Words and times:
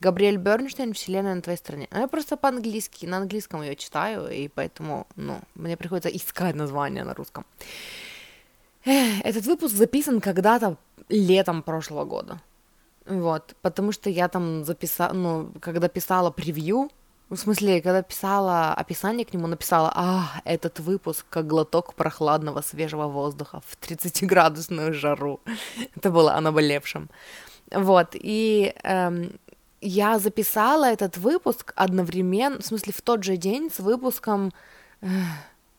Габриэль 0.00 0.36
Бернштейн 0.36 0.92
«Вселенная 0.92 1.34
на 1.34 1.40
твоей 1.40 1.58
стороне». 1.58 1.88
Ну, 1.90 2.00
я 2.00 2.06
просто 2.06 2.36
по-английски, 2.36 3.06
на 3.06 3.16
английском 3.16 3.62
ее 3.62 3.74
читаю, 3.74 4.28
и 4.28 4.48
поэтому, 4.48 5.06
ну, 5.16 5.40
мне 5.54 5.78
приходится 5.78 6.10
искать 6.10 6.54
название 6.56 7.04
на 7.04 7.14
русском. 7.14 7.46
Этот 8.84 9.46
выпуск 9.46 9.74
записан 9.74 10.20
когда-то 10.20 10.76
летом 11.08 11.62
прошлого 11.62 12.04
года. 12.04 12.38
Вот, 13.10 13.56
потому 13.60 13.90
что 13.90 14.08
я 14.08 14.28
там 14.28 14.64
записала, 14.64 15.12
ну, 15.12 15.52
когда 15.60 15.88
писала 15.88 16.30
превью, 16.30 16.90
в 17.28 17.36
смысле, 17.36 17.82
когда 17.82 18.02
писала 18.02 18.72
описание 18.72 19.24
к 19.26 19.34
нему, 19.34 19.48
написала, 19.48 19.92
а, 19.96 20.40
этот 20.44 20.78
выпуск 20.78 21.26
как 21.28 21.48
глоток 21.48 21.94
прохладного 21.94 22.60
свежего 22.60 23.08
воздуха 23.08 23.62
в 23.66 23.76
30-градусную 23.80 24.92
жару. 24.92 25.40
Это 25.96 26.10
было 26.10 26.34
о 26.34 26.40
наболевшем. 26.40 27.10
Вот, 27.72 28.10
и 28.14 28.74
эм, 28.84 29.32
я 29.80 30.18
записала 30.20 30.84
этот 30.84 31.16
выпуск 31.16 31.72
одновременно, 31.74 32.60
в 32.60 32.64
смысле, 32.64 32.92
в 32.92 33.02
тот 33.02 33.24
же 33.24 33.36
день 33.36 33.70
с 33.70 33.80
выпуском, 33.80 34.52
э, 35.02 35.06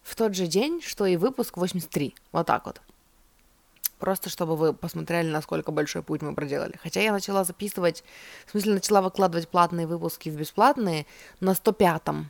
в 0.04 0.16
тот 0.16 0.36
же 0.36 0.48
день, 0.48 0.82
что 0.82 1.06
и 1.06 1.16
выпуск 1.16 1.58
83, 1.58 2.14
вот 2.34 2.48
так 2.48 2.66
вот 2.66 2.82
просто 4.02 4.30
чтобы 4.30 4.58
вы 4.58 4.74
посмотрели, 4.74 5.30
насколько 5.30 5.72
большой 5.72 6.02
путь 6.02 6.22
мы 6.22 6.36
проделали. 6.36 6.74
Хотя 6.84 7.02
я 7.02 7.14
начала 7.14 7.44
записывать, 7.44 8.04
в 8.48 8.52
смысле, 8.52 8.74
начала 8.74 9.02
выкладывать 9.02 9.48
платные 9.48 9.88
выпуски 9.88 10.30
в 10.30 10.36
бесплатные 10.36 11.06
на 11.40 11.52
105-м 11.52 12.30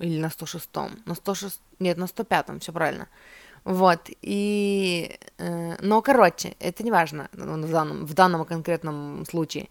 или 0.00 0.18
на 0.20 0.26
106-м, 0.26 1.02
на 1.06 1.14
106, 1.14 1.60
нет, 1.78 1.96
на 1.96 2.04
105-м, 2.04 2.60
все 2.60 2.72
правильно. 2.72 3.08
Вот, 3.64 4.10
и, 4.22 5.18
э, 5.38 5.76
но, 5.80 6.02
короче, 6.02 6.54
это 6.60 6.84
не 6.84 6.90
важно 6.90 7.28
в 7.32 7.70
данном, 7.70 8.06
в 8.06 8.14
данном 8.14 8.44
конкретном 8.44 9.24
случае, 9.26 9.68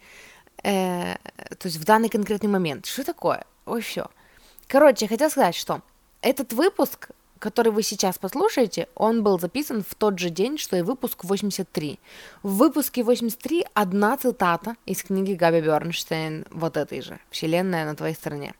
э, 0.64 1.16
то 1.60 1.68
есть 1.68 1.78
в 1.78 1.86
данный 1.86 2.10
конкретный 2.10 2.50
момент. 2.50 2.86
Что 2.86 3.04
такое? 3.04 3.46
Ой, 3.66 3.82
все. 3.82 4.08
Короче, 4.68 5.06
я 5.06 5.10
хотела 5.10 5.30
сказать, 5.30 5.56
что 5.56 5.82
этот 6.22 6.54
выпуск 6.54 7.10
который 7.40 7.72
вы 7.72 7.84
сейчас 7.84 8.18
послушаете, 8.18 8.88
он 8.96 9.24
был 9.24 9.40
записан 9.40 9.84
в 9.88 9.96
тот 9.96 10.20
же 10.20 10.30
день, 10.30 10.58
что 10.58 10.78
и 10.78 10.82
выпуск 10.82 11.24
83. 11.24 12.00
В 12.44 12.58
выпуске 12.58 13.04
83 13.04 13.66
одна 13.74 14.18
цитата 14.18 14.76
из 14.86 15.04
книги 15.04 15.34
Габи 15.34 15.62
Бернштейн, 15.62 16.46
вот 16.52 16.78
этой 16.78 17.02
же, 17.02 17.20
«Вселенная 17.30 17.86
на 17.86 17.96
твоей 17.96 18.16
стороне». 18.16 18.54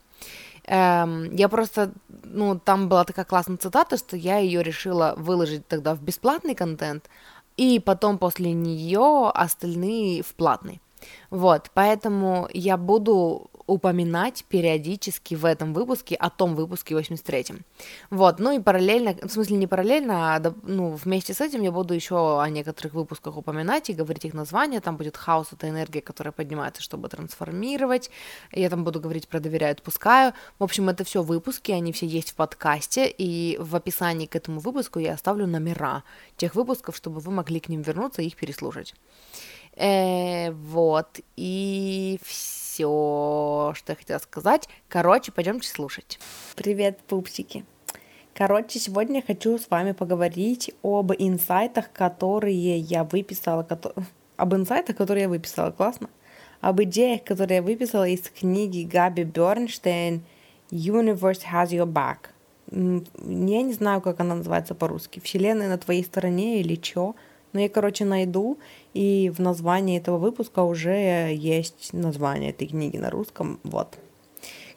Эм, 0.68 1.34
я 1.36 1.48
просто, 1.48 1.92
ну, 2.24 2.60
там 2.60 2.90
была 2.90 3.04
такая 3.04 3.26
классная 3.26 3.58
цитата, 3.58 3.98
что 3.98 4.18
я 4.18 4.40
ее 4.40 4.64
решила 4.64 5.14
выложить 5.18 5.68
тогда 5.68 5.94
в 5.94 6.02
бесплатный 6.02 6.56
контент, 6.56 7.10
и 7.56 7.80
потом 7.80 8.18
после 8.18 8.52
нее 8.52 9.30
остальные 9.34 10.24
в 10.24 10.34
платный. 10.34 10.82
Вот, 11.30 11.70
поэтому 11.74 12.50
я 12.52 12.78
буду 12.78 13.50
упоминать 13.68 14.46
периодически 14.48 15.34
в 15.36 15.46
этом 15.46 15.74
выпуске 15.74 16.16
о 16.16 16.30
том 16.30 16.56
выпуске 16.56 16.94
83-м. 16.94 17.66
Вот, 18.12 18.40
ну 18.40 18.52
и 18.52 18.60
параллельно, 18.60 19.16
в 19.24 19.32
смысле 19.32 19.58
не 19.58 19.68
параллельно, 19.68 20.36
а 20.36 20.54
ну, 20.64 20.92
вместе 20.92 21.34
с 21.34 21.42
этим 21.42 21.64
я 21.64 21.72
буду 21.72 21.94
еще 21.94 22.42
о 22.42 22.48
некоторых 22.50 22.94
выпусках 22.94 23.38
упоминать 23.38 23.90
и 23.90 23.94
говорить 23.94 24.26
их 24.26 24.34
названия. 24.34 24.82
Там 24.82 24.98
будет 24.98 25.18
хаос, 25.18 25.48
это 25.52 25.68
энергия, 25.68 26.02
которая 26.02 26.32
поднимается, 26.32 26.82
чтобы 26.82 27.10
трансформировать. 27.10 28.12
Я 28.52 28.70
там 28.70 28.84
буду 28.84 29.00
говорить 29.00 29.28
про 29.28 29.40
доверяю, 29.40 29.72
отпускаю. 29.72 30.34
В 30.60 30.64
общем, 30.64 30.90
это 30.90 31.04
все 31.04 31.24
выпуски, 31.24 31.72
они 31.72 31.92
все 31.92 32.06
есть 32.06 32.32
в 32.32 32.36
подкасте, 32.36 33.08
и 33.08 33.58
в 33.60 33.76
описании 33.76 34.28
к 34.28 34.36
этому 34.36 34.60
выпуску 34.60 35.00
я 35.00 35.14
оставлю 35.14 35.48
номера 35.48 36.04
тех 36.38 36.54
выпусков, 36.56 36.96
чтобы 36.96 37.20
вы 37.20 37.32
могли 37.32 37.60
к 37.60 37.70
ним 37.70 37.82
вернуться 37.82 38.22
и 38.22 38.28
их 38.28 38.36
переслушать. 38.36 38.94
Э, 39.76 40.52
вот, 40.52 41.20
и 41.36 42.20
все, 42.24 42.65
что 42.76 43.74
я 43.88 43.96
хотела 43.96 44.20
сказать. 44.20 44.68
Короче, 44.88 45.32
пойдемте 45.32 45.68
слушать. 45.68 46.20
Привет, 46.56 47.00
пупсики. 47.08 47.66
Короче, 48.34 48.80
сегодня 48.80 49.18
я 49.18 49.22
хочу 49.22 49.58
с 49.58 49.70
вами 49.70 49.94
поговорить 49.94 50.72
об 50.84 51.14
инсайтах, 51.14 51.92
которые 51.94 52.78
я 52.80 53.06
выписала, 53.06 53.66
об 54.38 54.54
инсайтах, 54.54 54.98
которые 54.98 55.24
я 55.24 55.30
выписала, 55.30 55.72
классно? 55.72 56.10
Об 56.60 56.82
идеях, 56.84 57.24
которые 57.24 57.58
я 57.58 57.62
выписала 57.62 58.08
из 58.08 58.30
книги 58.30 58.84
Габи 58.84 59.24
Бернштейн 59.24 60.26
«Universe 60.70 61.44
has 61.54 61.70
your 61.70 61.86
back». 61.86 62.30
Я 62.72 63.62
не 63.62 63.74
знаю, 63.74 64.02
как 64.02 64.20
она 64.20 64.36
называется 64.36 64.76
по-русски. 64.76 65.22
«Вселенная 65.22 65.70
на 65.70 65.78
твоей 65.78 66.04
стороне» 66.04 66.60
или 66.60 66.76
чё? 66.76 67.16
Но 67.56 67.62
я, 67.62 67.70
короче, 67.70 68.04
найду, 68.04 68.58
и 68.94 69.32
в 69.34 69.40
названии 69.40 69.98
этого 69.98 70.18
выпуска 70.18 70.60
уже 70.64 71.34
есть 71.34 71.94
название 71.94 72.50
этой 72.50 72.68
книги 72.68 72.98
на 72.98 73.10
русском. 73.10 73.62
Вот. 73.64 73.98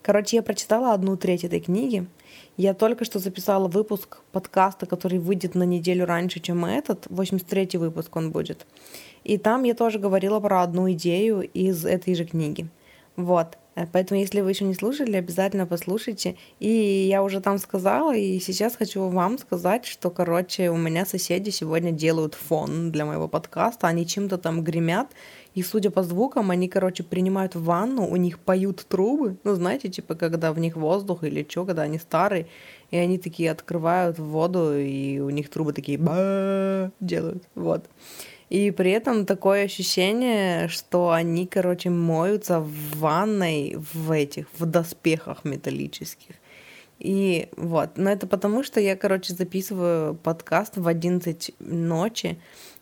Короче, 0.00 0.36
я 0.36 0.42
прочитала 0.44 0.94
одну 0.94 1.16
треть 1.16 1.42
этой 1.42 1.58
книги. 1.58 2.06
Я 2.56 2.74
только 2.74 3.04
что 3.04 3.18
записала 3.18 3.66
выпуск 3.66 4.18
подкаста, 4.30 4.86
который 4.86 5.18
выйдет 5.18 5.56
на 5.56 5.64
неделю 5.64 6.06
раньше, 6.06 6.38
чем 6.38 6.64
этот. 6.64 7.08
83-й 7.08 7.78
выпуск 7.78 8.14
он 8.14 8.30
будет. 8.30 8.64
И 9.24 9.38
там 9.38 9.64
я 9.64 9.74
тоже 9.74 9.98
говорила 9.98 10.38
про 10.38 10.62
одну 10.62 10.88
идею 10.92 11.40
из 11.40 11.84
этой 11.84 12.14
же 12.14 12.26
книги. 12.26 12.68
Вот. 13.16 13.58
Э, 13.78 13.86
поэтому, 13.92 14.20
если 14.20 14.40
вы 14.40 14.50
еще 14.50 14.64
не 14.64 14.74
слушали, 14.74 15.16
обязательно 15.16 15.66
послушайте. 15.66 16.36
И 16.58 16.68
я 17.08 17.22
уже 17.22 17.40
там 17.40 17.58
сказала, 17.58 18.14
и 18.14 18.40
сейчас 18.40 18.76
хочу 18.76 19.08
вам 19.08 19.38
сказать, 19.38 19.84
что, 19.84 20.10
короче, 20.10 20.70
у 20.70 20.76
меня 20.76 21.06
соседи 21.06 21.50
сегодня 21.50 21.92
делают 21.92 22.34
фон 22.34 22.90
для 22.90 23.04
моего 23.04 23.28
подкаста. 23.28 23.86
Они 23.86 24.06
чем-то 24.06 24.38
там 24.38 24.64
гремят. 24.64 25.08
И 25.54 25.62
судя 25.62 25.90
по 25.90 26.02
звукам, 26.02 26.50
они, 26.50 26.68
короче, 26.68 27.02
принимают 27.02 27.54
ванну, 27.54 28.06
у 28.06 28.16
них 28.16 28.38
поют 28.38 28.84
трубы. 28.88 29.36
Ну, 29.44 29.54
знаете, 29.54 29.88
типа, 29.88 30.14
когда 30.14 30.52
в 30.52 30.58
них 30.58 30.76
воздух 30.76 31.24
или 31.24 31.46
что, 31.48 31.64
когда 31.64 31.82
они 31.82 31.98
старые. 31.98 32.46
И 32.90 32.96
они 32.96 33.18
такие 33.18 33.50
открывают 33.50 34.18
воду, 34.18 34.76
и 34.76 35.18
у 35.20 35.30
них 35.30 35.50
трубы 35.50 35.72
такие 35.72 35.98
ба 35.98 36.90
делают. 37.00 37.44
Вот. 37.54 37.84
И 38.50 38.70
при 38.70 38.90
этом 38.92 39.26
такое 39.26 39.64
ощущение, 39.64 40.68
что 40.68 41.10
они, 41.10 41.46
короче, 41.46 41.90
моются 41.90 42.60
в 42.60 42.98
ванной 42.98 43.76
в 43.76 44.10
этих, 44.10 44.46
в 44.58 44.64
доспехах 44.64 45.44
металлических. 45.44 46.34
И 46.98 47.48
вот, 47.56 47.96
но 47.96 48.10
это 48.10 48.26
потому, 48.26 48.64
что 48.64 48.80
я, 48.80 48.96
короче, 48.96 49.34
записываю 49.34 50.14
подкаст 50.14 50.76
в 50.76 50.88
11 50.88 51.54
ночи, 51.60 52.40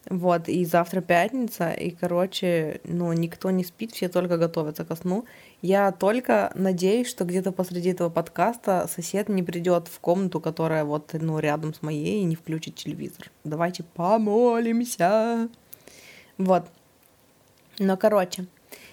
вот, 0.09 0.49
и 0.49 0.65
завтра 0.65 1.01
пятница, 1.01 1.71
и, 1.71 1.91
короче, 1.91 2.81
ну, 2.85 3.13
никто 3.13 3.51
не 3.51 3.65
спит, 3.65 3.91
все 3.91 4.09
только 4.09 4.39
готовятся 4.39 4.85
ко 4.85 4.95
сну. 4.95 5.25
Я 5.63 5.91
только 5.91 6.53
надеюсь, 6.55 7.09
что 7.09 7.25
где-то 7.25 7.51
посреди 7.51 7.91
этого 7.91 8.09
подкаста 8.09 8.89
сосед 8.89 9.29
не 9.29 9.43
придет 9.43 9.89
в 9.89 9.99
комнату, 9.99 10.41
которая 10.41 10.85
вот, 10.85 11.13
ну, 11.15 11.41
рядом 11.41 11.75
с 11.75 11.83
моей, 11.83 12.21
и 12.21 12.25
не 12.25 12.37
включит 12.37 12.77
телевизор. 12.77 13.33
Давайте 13.43 13.83
помолимся. 13.83 15.49
Вот. 16.39 16.67
Но, 17.81 17.97
короче, 17.97 18.47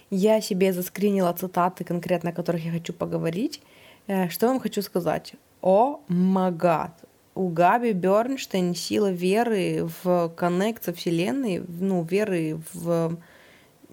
я 0.09 0.42
себе 0.42 0.74
заскринила 0.74 1.31
цитаты 1.33 1.83
конкретно, 1.83 2.31
о 2.31 2.33
которых 2.33 2.66
я 2.66 2.71
хочу 2.71 2.92
поговорить. 2.92 3.62
Э, 4.07 4.30
что 4.30 4.48
вам 4.48 4.59
хочу 4.59 4.81
сказать? 4.81 5.33
О, 5.62 6.00
магад. 6.07 7.02
У 7.35 7.50
Габи 7.50 7.94
Бернштейн 7.94 8.75
сила 8.75 9.12
веры 9.12 9.89
в 10.03 10.30
коннект 10.35 10.83
со 10.83 10.94
Вселенной, 10.94 11.63
ну, 11.68 12.03
веры 12.03 12.59
в... 12.74 13.18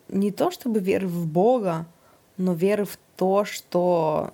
Не 0.09 0.33
то 0.33 0.51
чтобы 0.51 0.81
веры 0.81 1.07
в 1.07 1.27
Бога, 1.27 1.87
но 2.37 2.53
веры 2.53 2.85
в 2.85 2.99
то, 3.17 3.45
что... 3.45 4.33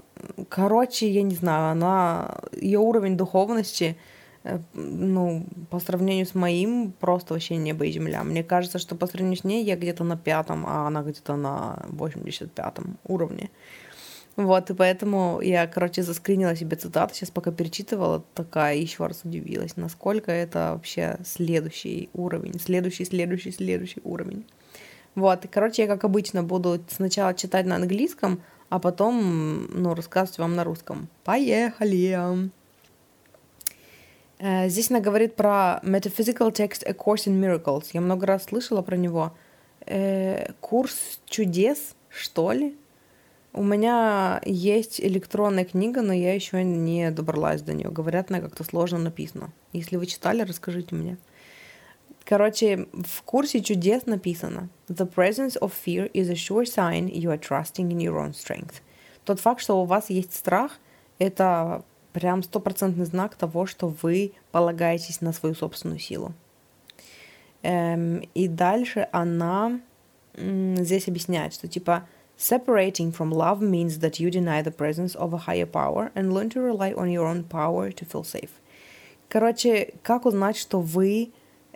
Короче, 0.48 1.08
я 1.08 1.22
не 1.22 1.34
знаю, 1.34 1.72
она... 1.72 2.38
Ее 2.52 2.78
уровень 2.78 3.16
духовности, 3.16 3.96
э, 4.42 4.58
ну, 4.74 5.44
по 5.70 5.78
сравнению 5.78 6.26
с 6.26 6.34
моим, 6.34 6.92
просто 6.98 7.34
вообще 7.34 7.56
небо 7.56 7.84
и 7.84 7.92
земля. 7.92 8.24
Мне 8.24 8.42
кажется, 8.42 8.78
что 8.78 8.96
по 8.96 9.06
сравнению 9.06 9.38
с 9.38 9.44
ней 9.44 9.64
я 9.64 9.76
где-то 9.76 10.02
на 10.02 10.16
пятом, 10.16 10.64
а 10.66 10.86
она 10.86 11.02
где-то 11.02 11.36
на 11.36 11.84
85-м 11.90 12.98
уровне. 13.04 13.50
Вот, 14.36 14.68
и 14.68 14.74
поэтому 14.74 15.40
я, 15.40 15.66
короче, 15.66 16.02
заскринила 16.02 16.54
себе 16.54 16.76
цитату, 16.76 17.14
сейчас 17.14 17.30
пока 17.30 17.50
перечитывала, 17.50 18.22
такая 18.34 18.76
еще 18.76 19.06
раз 19.06 19.22
удивилась, 19.24 19.76
насколько 19.76 20.30
это 20.30 20.72
вообще 20.74 21.18
следующий 21.24 22.10
уровень, 22.12 22.60
следующий, 22.60 23.06
следующий, 23.06 23.50
следующий 23.50 24.02
уровень. 24.04 24.44
Вот, 25.14 25.46
и, 25.46 25.48
короче, 25.48 25.82
я, 25.82 25.88
как 25.88 26.04
обычно, 26.04 26.42
буду 26.42 26.78
сначала 26.90 27.32
читать 27.32 27.64
на 27.64 27.76
английском, 27.76 28.42
а 28.68 28.78
потом, 28.78 29.68
ну, 29.72 29.94
рассказывать 29.94 30.38
вам 30.38 30.54
на 30.54 30.64
русском. 30.64 31.08
Поехали! 31.24 32.50
Э, 34.38 34.68
здесь 34.68 34.90
она 34.90 35.00
говорит 35.00 35.34
про 35.34 35.80
Metaphysical 35.82 36.52
Text 36.52 36.84
A 36.84 36.92
Course 36.92 37.26
in 37.26 37.40
Miracles. 37.40 37.86
Я 37.94 38.02
много 38.02 38.26
раз 38.26 38.44
слышала 38.44 38.82
про 38.82 38.96
него. 38.96 39.32
Э, 39.86 40.52
курс 40.60 41.20
чудес, 41.24 41.94
что 42.10 42.52
ли? 42.52 42.76
У 43.56 43.62
меня 43.62 44.42
есть 44.44 45.00
электронная 45.00 45.64
книга, 45.64 46.02
но 46.02 46.12
я 46.12 46.34
еще 46.34 46.62
не 46.62 47.10
добралась 47.10 47.62
до 47.62 47.72
нее. 47.72 47.88
Говорят, 47.88 48.30
она 48.30 48.40
как-то 48.40 48.64
сложно 48.64 48.98
написана. 48.98 49.50
Если 49.72 49.96
вы 49.96 50.04
читали, 50.04 50.42
расскажите 50.42 50.94
мне. 50.94 51.16
Короче, 52.24 52.86
в 52.92 53.22
курсе 53.22 53.62
чудес 53.62 54.04
написано 54.04 54.68
«The 54.88 55.10
presence 55.10 55.58
of 55.58 55.72
fear 55.72 56.12
is 56.12 56.28
a 56.28 56.34
sure 56.34 56.64
sign 56.64 57.10
you 57.10 57.30
are 57.30 57.40
trusting 57.40 57.88
in 57.88 57.96
your 57.96 58.16
own 58.22 58.32
strength». 58.32 58.82
Тот 59.24 59.40
факт, 59.40 59.62
что 59.62 59.80
у 59.80 59.86
вас 59.86 60.10
есть 60.10 60.34
страх, 60.34 60.72
это 61.18 61.82
прям 62.12 62.42
стопроцентный 62.42 63.06
знак 63.06 63.36
того, 63.36 63.64
что 63.64 63.88
вы 64.02 64.32
полагаетесь 64.52 65.22
на 65.22 65.32
свою 65.32 65.54
собственную 65.54 65.98
силу. 65.98 66.34
Эм, 67.62 68.22
и 68.34 68.48
дальше 68.48 69.08
она 69.12 69.80
здесь 70.36 71.08
объясняет, 71.08 71.54
что 71.54 71.68
типа 71.68 72.06
Separating 72.36 73.12
from 73.12 73.30
love 73.30 73.62
means 73.62 74.00
that 74.00 74.20
you 74.20 74.30
deny 74.30 74.60
the 74.60 74.70
presence 74.70 75.14
of 75.14 75.32
a 75.32 75.38
higher 75.38 75.66
power 75.66 76.10
and 76.14 76.34
learn 76.34 76.50
to 76.50 76.60
rely 76.60 76.92
on 76.92 77.10
your 77.10 77.26
own 77.26 77.44
power 77.44 77.90
to 77.90 78.04
feel 78.04 78.24
safe. 78.24 78.50
Короче, 79.28 79.94
как 80.02 80.26
узнать, 80.26 80.56
что 80.56 80.80
вы 80.80 81.32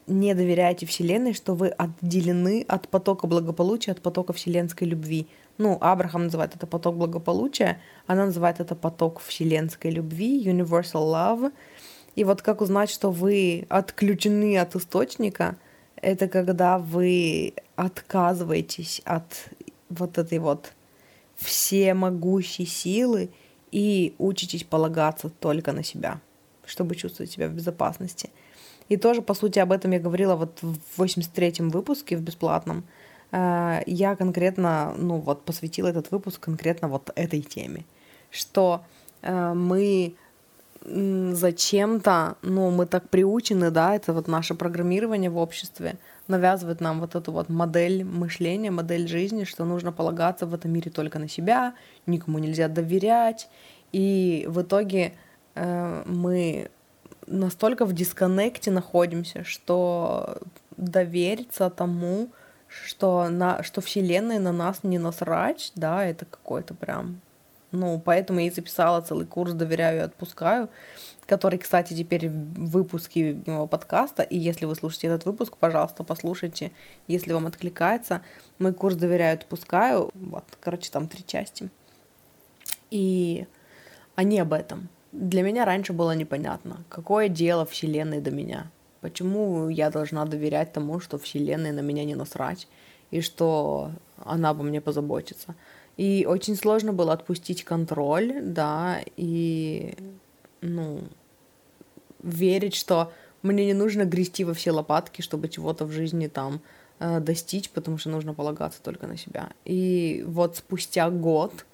не 0.06 0.34
доверяете 0.34 0.86
Вселенной, 0.86 1.32
что 1.32 1.54
вы 1.54 1.68
отделены 1.68 2.64
от 2.68 2.88
потока 2.88 3.26
благополучия, 3.26 3.92
от 3.92 4.02
потока 4.02 4.32
вселенской 4.32 4.86
любви. 4.86 5.28
Ну, 5.56 5.78
Абрахам 5.80 6.24
называет 6.24 6.54
это 6.54 6.66
поток 6.66 6.96
благополучия, 6.96 7.80
она 8.06 8.26
называет 8.26 8.60
это 8.60 8.74
поток 8.74 9.20
вселенской 9.20 9.90
любви, 9.90 10.44
universal 10.44 11.12
love. 11.12 11.52
И 12.16 12.24
вот 12.24 12.42
как 12.42 12.60
узнать, 12.60 12.90
что 12.90 13.10
вы 13.10 13.66
отключены 13.68 14.58
от 14.58 14.74
источника, 14.74 15.56
это 15.96 16.28
когда 16.28 16.78
вы 16.78 17.54
отказываетесь 17.76 19.02
от 19.04 19.48
вот 19.90 20.18
этой 20.18 20.38
вот 20.38 20.72
всемогущей 21.36 22.66
силы 22.66 23.30
и 23.72 24.14
учитесь 24.18 24.64
полагаться 24.64 25.28
только 25.28 25.72
на 25.72 25.82
себя, 25.82 26.20
чтобы 26.64 26.94
чувствовать 26.94 27.30
себя 27.30 27.48
в 27.48 27.52
безопасности. 27.52 28.30
И 28.88 28.96
тоже, 28.96 29.22
по 29.22 29.34
сути, 29.34 29.58
об 29.58 29.72
этом 29.72 29.92
я 29.92 30.00
говорила 30.00 30.34
вот 30.34 30.58
в 30.62 31.00
83-м 31.00 31.70
выпуске 31.70 32.16
в 32.16 32.22
бесплатном. 32.22 32.84
Э, 33.30 33.80
я 33.86 34.16
конкретно, 34.16 34.94
ну 34.98 35.18
вот, 35.18 35.44
посвятила 35.44 35.88
этот 35.88 36.10
выпуск 36.10 36.40
конкретно 36.40 36.88
вот 36.88 37.10
этой 37.14 37.40
теме, 37.40 37.84
что 38.30 38.84
э, 39.22 39.54
мы 39.54 40.14
зачем-то, 40.84 42.36
ну, 42.42 42.70
мы 42.70 42.86
так 42.86 43.08
приучены, 43.10 43.70
да, 43.70 43.94
это 43.94 44.12
вот 44.12 44.28
наше 44.28 44.54
программирование 44.54 45.30
в 45.30 45.36
обществе, 45.36 45.98
навязывает 46.26 46.80
нам 46.80 47.00
вот 47.00 47.14
эту 47.14 47.32
вот 47.32 47.48
модель 47.48 48.04
мышления, 48.04 48.70
модель 48.70 49.06
жизни, 49.06 49.44
что 49.44 49.64
нужно 49.64 49.92
полагаться 49.92 50.46
в 50.46 50.54
этом 50.54 50.72
мире 50.72 50.90
только 50.90 51.18
на 51.18 51.28
себя, 51.28 51.74
никому 52.06 52.38
нельзя 52.38 52.68
доверять. 52.68 53.48
И 53.92 54.46
в 54.48 54.62
итоге 54.62 55.12
э, 55.54 56.02
мы 56.06 56.70
настолько 57.26 57.84
в 57.84 57.92
дисконнекте 57.92 58.70
находимся, 58.70 59.44
что 59.44 60.38
довериться 60.76 61.68
тому, 61.68 62.30
что, 62.68 63.28
на, 63.28 63.62
что 63.62 63.80
Вселенная 63.80 64.38
на 64.38 64.52
нас 64.52 64.82
не 64.82 64.98
насрать, 64.98 65.72
да, 65.74 66.04
это 66.04 66.24
какой-то 66.24 66.74
прям... 66.74 67.20
Ну, 67.72 68.00
поэтому 68.00 68.40
я 68.40 68.46
и 68.46 68.50
записала 68.50 69.00
целый 69.00 69.26
курс 69.26 69.52
«Доверяю 69.52 69.98
и 69.98 70.02
отпускаю», 70.02 70.68
который, 71.26 71.58
кстати, 71.58 71.94
теперь 71.94 72.28
в 72.28 72.70
выпуске 72.70 73.40
моего 73.46 73.68
подкаста. 73.68 74.24
И 74.24 74.36
если 74.36 74.64
вы 74.64 74.74
слушаете 74.74 75.06
этот 75.06 75.24
выпуск, 75.26 75.56
пожалуйста, 75.56 76.02
послушайте, 76.02 76.72
если 77.06 77.32
вам 77.32 77.46
откликается. 77.46 78.22
Мой 78.58 78.72
курс 78.72 78.96
«Доверяю, 78.96 79.34
отпускаю». 79.34 80.10
Вот, 80.14 80.44
короче, 80.60 80.90
там 80.90 81.06
три 81.06 81.24
части. 81.24 81.70
И 82.90 83.46
они 84.16 84.40
об 84.40 84.52
этом. 84.52 84.88
Для 85.12 85.42
меня 85.42 85.64
раньше 85.64 85.92
было 85.92 86.12
непонятно, 86.12 86.84
какое 86.88 87.28
дело 87.28 87.64
Вселенной 87.66 88.20
до 88.20 88.30
меня. 88.30 88.70
Почему 89.00 89.68
я 89.68 89.90
должна 89.90 90.24
доверять 90.24 90.72
тому, 90.72 91.00
что 91.00 91.18
Вселенной 91.18 91.72
на 91.72 91.80
меня 91.80 92.04
не 92.04 92.14
насрать, 92.14 92.68
и 93.10 93.20
что 93.20 93.92
она 94.24 94.50
обо 94.50 94.62
мне 94.62 94.80
позаботится. 94.80 95.54
И 95.96 96.26
очень 96.28 96.56
сложно 96.56 96.92
было 96.92 97.12
отпустить 97.12 97.64
контроль, 97.64 98.40
да, 98.42 99.00
и, 99.16 99.94
ну, 100.60 101.02
верить, 102.22 102.74
что 102.74 103.12
мне 103.42 103.66
не 103.66 103.74
нужно 103.74 104.04
грести 104.04 104.44
во 104.44 104.54
все 104.54 104.70
лопатки, 104.70 105.22
чтобы 105.22 105.48
чего-то 105.48 105.84
в 105.84 105.92
жизни 105.92 106.26
там 106.26 106.60
э, 106.98 107.20
достичь, 107.20 107.70
потому 107.70 107.98
что 107.98 108.10
нужно 108.10 108.34
полагаться 108.34 108.82
только 108.82 109.06
на 109.06 109.16
себя. 109.16 109.50
И 109.64 110.24
вот 110.26 110.56
спустя 110.56 111.10
год, 111.10 111.64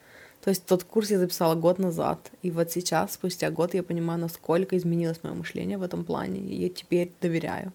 то 0.42 0.50
есть 0.50 0.64
тот 0.66 0.84
курс 0.84 1.10
я 1.10 1.18
записала 1.18 1.54
год 1.54 1.78
назад, 1.78 2.30
и 2.42 2.50
вот 2.50 2.70
сейчас, 2.70 3.14
спустя 3.14 3.50
год, 3.50 3.74
я 3.74 3.82
понимаю, 3.82 4.20
насколько 4.20 4.76
изменилось 4.76 5.22
мое 5.22 5.34
мышление 5.34 5.78
в 5.78 5.82
этом 5.82 6.04
плане, 6.04 6.40
и 6.40 6.62
я 6.62 6.68
теперь 6.68 7.12
доверяю. 7.20 7.72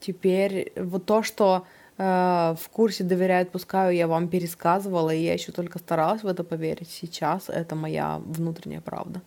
Теперь 0.00 0.72
вот 0.76 1.06
то, 1.06 1.22
что 1.22 1.66
в 1.96 2.68
курсе 2.72 3.04
доверяют, 3.04 3.50
пускаю, 3.50 3.94
я 3.94 4.08
вам 4.08 4.28
пересказывала, 4.28 5.14
и 5.14 5.22
я 5.22 5.34
еще 5.34 5.52
только 5.52 5.78
старалась 5.78 6.22
в 6.22 6.26
это 6.26 6.42
поверить. 6.42 6.90
Сейчас 6.90 7.48
это 7.48 7.76
моя 7.76 8.20
внутренняя 8.24 8.80
правда. 8.80 9.22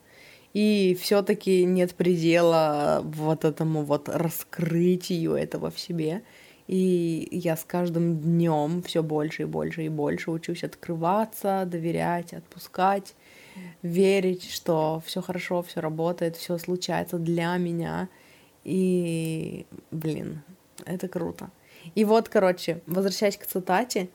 И 0.54 0.98
все-таки 1.00 1.66
нет 1.66 1.94
предела 1.94 3.02
вот 3.04 3.46
этому 3.46 3.84
вот 3.84 4.10
раскрытию 4.10 5.34
этого 5.34 5.70
в 5.70 5.80
себе. 5.80 6.24
И 6.68 7.28
я 7.32 7.56
с 7.56 7.64
каждым 7.64 8.20
днем 8.20 8.82
все 8.82 9.02
больше 9.02 9.44
и 9.44 9.46
больше 9.46 9.86
и 9.86 9.90
больше 9.90 10.32
учусь 10.32 10.64
открываться, 10.64 11.64
доверять, 11.66 12.34
отпускать, 12.34 13.16
верить, 13.82 14.50
что 14.50 15.02
все 15.06 15.22
хорошо, 15.22 15.62
все 15.62 15.80
работает, 15.80 16.36
все 16.36 16.58
случается 16.58 17.18
для 17.18 17.56
меня. 17.58 18.10
И, 18.66 19.66
блин, 19.92 20.42
это 20.86 21.08
круто. 21.08 21.50
И 21.96 22.06
вот, 22.06 22.30
короче, 22.30 22.82
возвращаясь 22.86 23.38
к 23.38 23.46
цитате, 23.46 24.10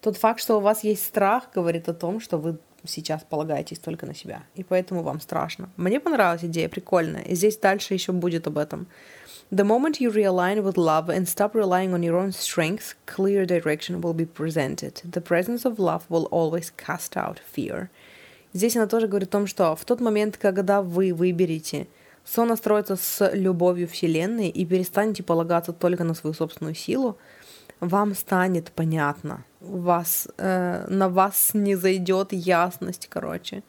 тот 0.00 0.16
факт, 0.16 0.40
что 0.40 0.56
у 0.56 0.60
вас 0.60 0.84
есть 0.84 1.04
страх, 1.04 1.50
говорит 1.54 1.88
о 1.88 1.94
том, 1.94 2.20
что 2.20 2.38
вы 2.38 2.58
сейчас 2.84 3.24
полагаетесь 3.28 3.78
только 3.78 4.06
на 4.06 4.14
себя, 4.14 4.44
и 4.54 4.62
поэтому 4.62 5.02
вам 5.02 5.20
страшно. 5.20 5.70
Мне 5.76 6.00
понравилась 6.00 6.44
идея, 6.44 6.68
прикольная, 6.68 7.22
и 7.22 7.34
здесь 7.34 7.56
дальше 7.56 7.94
еще 7.94 8.12
будет 8.12 8.46
об 8.46 8.58
этом. 8.58 8.86
The 9.50 9.64
moment 9.64 10.00
you 10.00 10.10
realign 10.10 10.62
with 10.64 10.76
love 10.76 11.08
and 11.08 11.26
stop 11.28 11.54
relying 11.54 11.92
on 11.92 12.02
your 12.02 12.16
own 12.16 12.32
strength, 12.32 12.96
clear 13.06 13.46
direction 13.46 14.00
will 14.00 14.12
be 14.12 14.26
presented. 14.26 15.00
The 15.04 15.20
presence 15.20 15.64
of 15.64 15.78
love 15.78 16.02
will 16.08 16.26
always 16.32 16.72
cast 16.76 17.16
out 17.16 17.38
fear. 17.54 17.88
Здесь 18.52 18.76
она 18.76 18.86
тоже 18.86 19.06
говорит 19.06 19.28
о 19.28 19.32
том, 19.32 19.46
что 19.46 19.76
в 19.76 19.84
тот 19.84 20.00
момент, 20.00 20.36
когда 20.36 20.82
вы 20.82 21.12
выберете 21.12 21.86
сонастроиться 22.26 22.96
с 22.96 23.30
любовью 23.32 23.86
Вселенной 23.86 24.48
и 24.48 24.66
перестанете 24.66 25.22
полагаться 25.22 25.72
только 25.72 26.04
на 26.04 26.14
свою 26.14 26.34
собственную 26.34 26.74
силу, 26.74 27.16
вам 27.80 28.14
станет 28.14 28.72
понятно, 28.72 29.44
вас, 29.60 30.28
э, 30.38 30.86
на 30.88 31.08
вас 31.08 31.50
не 31.54 31.76
зайдет 31.76 32.32
ясность, 32.32 33.06
короче. 33.08 33.62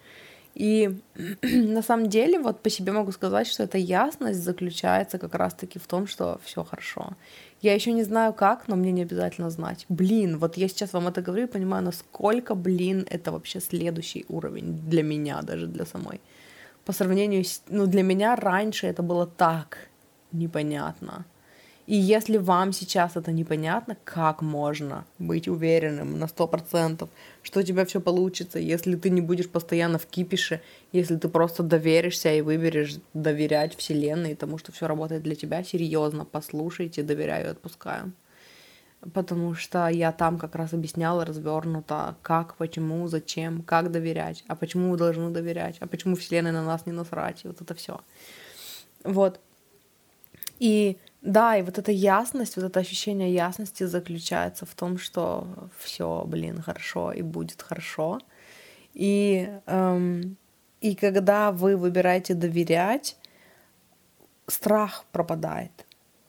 И 0.55 0.89
на 1.43 1.83
самом 1.83 2.09
деле, 2.09 2.39
вот 2.39 2.63
по 2.63 2.69
себе 2.69 2.91
могу 2.91 3.11
сказать, 3.11 3.47
что 3.47 3.63
эта 3.63 3.77
ясность 3.77 4.39
заключается 4.39 5.19
как 5.19 5.35
раз-таки 5.35 5.77
в 5.77 5.85
том, 5.85 6.07
что 6.07 6.39
все 6.43 6.63
хорошо. 6.63 7.13
Я 7.61 7.75
еще 7.75 7.93
не 7.93 8.03
знаю 8.03 8.33
как, 8.33 8.67
но 8.67 8.75
мне 8.75 8.91
не 8.91 9.03
обязательно 9.03 9.49
знать. 9.49 9.85
Блин, 9.89 10.37
вот 10.39 10.57
я 10.57 10.67
сейчас 10.67 10.93
вам 10.93 11.07
это 11.07 11.21
говорю 11.21 11.43
и 11.43 11.51
понимаю, 11.51 11.83
насколько, 11.83 12.55
блин, 12.55 13.05
это 13.09 13.31
вообще 13.31 13.59
следующий 13.59 14.25
уровень 14.29 14.79
для 14.89 15.03
меня, 15.03 15.41
даже 15.41 15.67
для 15.67 15.85
самой. 15.85 16.21
По 16.87 16.93
сравнению 16.93 17.43
с... 17.43 17.63
Ну, 17.67 17.85
для 17.85 18.01
меня 18.01 18.37
раньше 18.37 18.87
это 18.87 19.03
было 19.03 19.27
так 19.27 19.89
непонятно. 20.31 21.25
И 21.85 21.97
если 21.97 22.37
вам 22.37 22.71
сейчас 22.71 23.17
это 23.17 23.33
непонятно, 23.33 23.97
как 24.05 24.41
можно 24.41 25.03
быть 25.19 25.49
уверенным 25.49 26.17
на 26.17 26.27
сто 26.27 26.47
процентов, 26.47 27.09
что 27.43 27.59
у 27.59 27.63
тебя 27.63 27.83
все 27.83 27.99
получится, 27.99 28.59
если 28.59 28.95
ты 28.95 29.09
не 29.09 29.19
будешь 29.19 29.49
постоянно 29.49 29.97
в 29.97 30.05
кипише, 30.05 30.61
если 30.93 31.17
ты 31.17 31.27
просто 31.27 31.61
доверишься 31.61 32.33
и 32.33 32.41
выберешь 32.41 32.95
доверять 33.13 33.75
Вселенной, 33.75 34.35
тому, 34.35 34.57
что 34.57 34.71
все 34.71 34.87
работает 34.87 35.23
для 35.23 35.35
тебя, 35.35 35.63
серьезно, 35.63 36.23
послушайте, 36.23 37.03
доверяю, 37.03 37.51
отпускаю. 37.51 38.13
Потому 39.13 39.53
что 39.53 39.87
я 39.87 40.11
там 40.11 40.37
как 40.37 40.55
раз 40.55 40.73
объясняла 40.73 41.23
развернуто, 41.23 42.15
как, 42.21 42.55
почему, 42.55 43.07
зачем, 43.07 43.61
как 43.61 43.91
доверять, 43.91 44.43
а 44.47 44.55
почему 44.55 44.91
вы 44.91 44.97
должны 44.97 45.29
доверять, 45.29 45.77
а 45.79 45.87
почему 45.87 46.15
Вселенная 46.15 46.51
на 46.51 46.63
нас 46.63 46.85
не 46.85 46.91
насрать, 46.91 47.45
и 47.45 47.47
вот 47.47 47.61
это 47.61 47.75
все. 47.75 48.01
Вот. 49.03 49.39
И 50.59 50.97
да, 51.21 51.57
и 51.57 51.61
вот 51.61 51.77
эта 51.77 51.91
ясность, 51.91 52.55
вот 52.55 52.65
это 52.65 52.79
ощущение 52.79 53.33
ясности 53.33 53.83
заключается 53.83 54.65
в 54.65 54.73
том, 54.73 54.97
что 54.97 55.47
все, 55.77 56.23
блин, 56.25 56.61
хорошо 56.61 57.11
и 57.11 57.21
будет 57.21 57.61
хорошо. 57.61 58.19
И, 58.93 59.49
эм, 59.65 60.37
и 60.81 60.95
когда 60.95 61.51
вы 61.51 61.75
выбираете 61.75 62.33
доверять, 62.33 63.17
страх 64.47 65.05
пропадает 65.11 65.86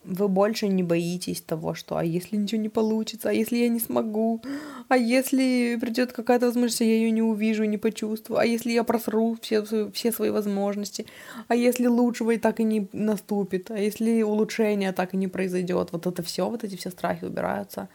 вы 0.08 0.28
больше 0.28 0.68
не 0.68 0.82
боитесь 0.82 1.42
того, 1.42 1.74
что 1.74 1.96
а 1.98 2.04
если 2.04 2.36
ничего 2.36 2.60
не 2.60 2.70
получится, 2.70 3.28
а 3.28 3.32
если 3.32 3.58
я 3.58 3.68
не 3.68 3.78
смогу, 3.78 4.42
а 4.88 4.96
если 4.96 5.76
придет 5.80 6.12
какая-то 6.12 6.46
возможность, 6.46 6.80
я 6.80 6.86
ее 6.86 7.10
не 7.10 7.22
увижу, 7.22 7.64
не 7.64 7.76
почувствую, 7.76 8.38
а 8.38 8.46
если 8.46 8.72
я 8.72 8.84
просру 8.84 9.36
все, 9.42 9.62
все 9.92 10.12
свои 10.12 10.30
возможности, 10.30 11.06
а 11.48 11.54
если 11.54 11.86
лучшего 11.86 12.30
и 12.30 12.38
так 12.38 12.60
и 12.60 12.64
не 12.64 12.88
наступит, 12.92 13.70
а 13.70 13.78
если 13.78 14.22
улучшение 14.22 14.92
так 14.92 15.12
и 15.12 15.18
не 15.18 15.28
произойдет, 15.28 15.92
вот 15.92 16.06
это 16.06 16.22
все, 16.22 16.48
вот 16.48 16.64
эти 16.64 16.76
все 16.76 16.90
страхи 16.90 17.24
убираются, 17.24 17.88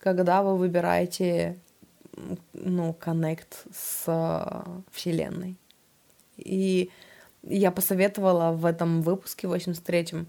когда 0.00 0.42
вы 0.42 0.56
выбираете, 0.56 1.56
ну, 2.52 2.92
коннект 2.94 3.64
с 3.72 4.64
Вселенной. 4.90 5.56
И 6.36 6.90
я 7.44 7.70
посоветовала 7.70 8.52
в 8.52 8.66
этом 8.66 9.02
выпуске, 9.02 9.46
83-м, 9.46 10.26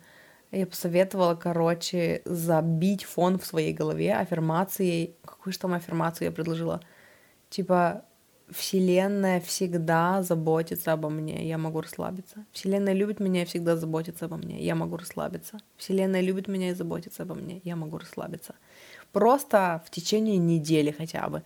я 0.51 0.67
посоветовала, 0.67 1.35
короче, 1.35 2.21
забить 2.25 3.05
фон 3.05 3.39
в 3.39 3.45
своей 3.45 3.73
голове 3.73 4.13
аффирмацией. 4.13 5.15
Какую 5.25 5.53
же 5.53 5.59
там 5.59 5.73
аффирмацию 5.73 6.25
я 6.25 6.31
предложила? 6.31 6.81
Типа, 7.49 8.03
Вселенная 8.49 9.39
всегда 9.39 10.23
заботится 10.23 10.91
обо 10.91 11.09
мне, 11.09 11.47
я 11.47 11.57
могу 11.57 11.79
расслабиться. 11.79 12.45
Вселенная 12.51 12.93
любит 12.93 13.21
меня 13.21 13.43
и 13.43 13.45
всегда 13.45 13.77
заботится 13.77 14.25
обо 14.25 14.35
мне, 14.35 14.61
я 14.61 14.75
могу 14.75 14.97
расслабиться. 14.97 15.57
Вселенная 15.77 16.19
любит 16.19 16.49
меня 16.49 16.71
и 16.71 16.73
заботится 16.73 17.23
обо 17.23 17.33
мне, 17.33 17.61
я 17.63 17.77
могу 17.77 17.97
расслабиться. 17.97 18.55
Просто 19.13 19.81
в 19.85 19.89
течение 19.89 20.37
недели 20.37 20.91
хотя 20.91 21.29
бы. 21.29 21.43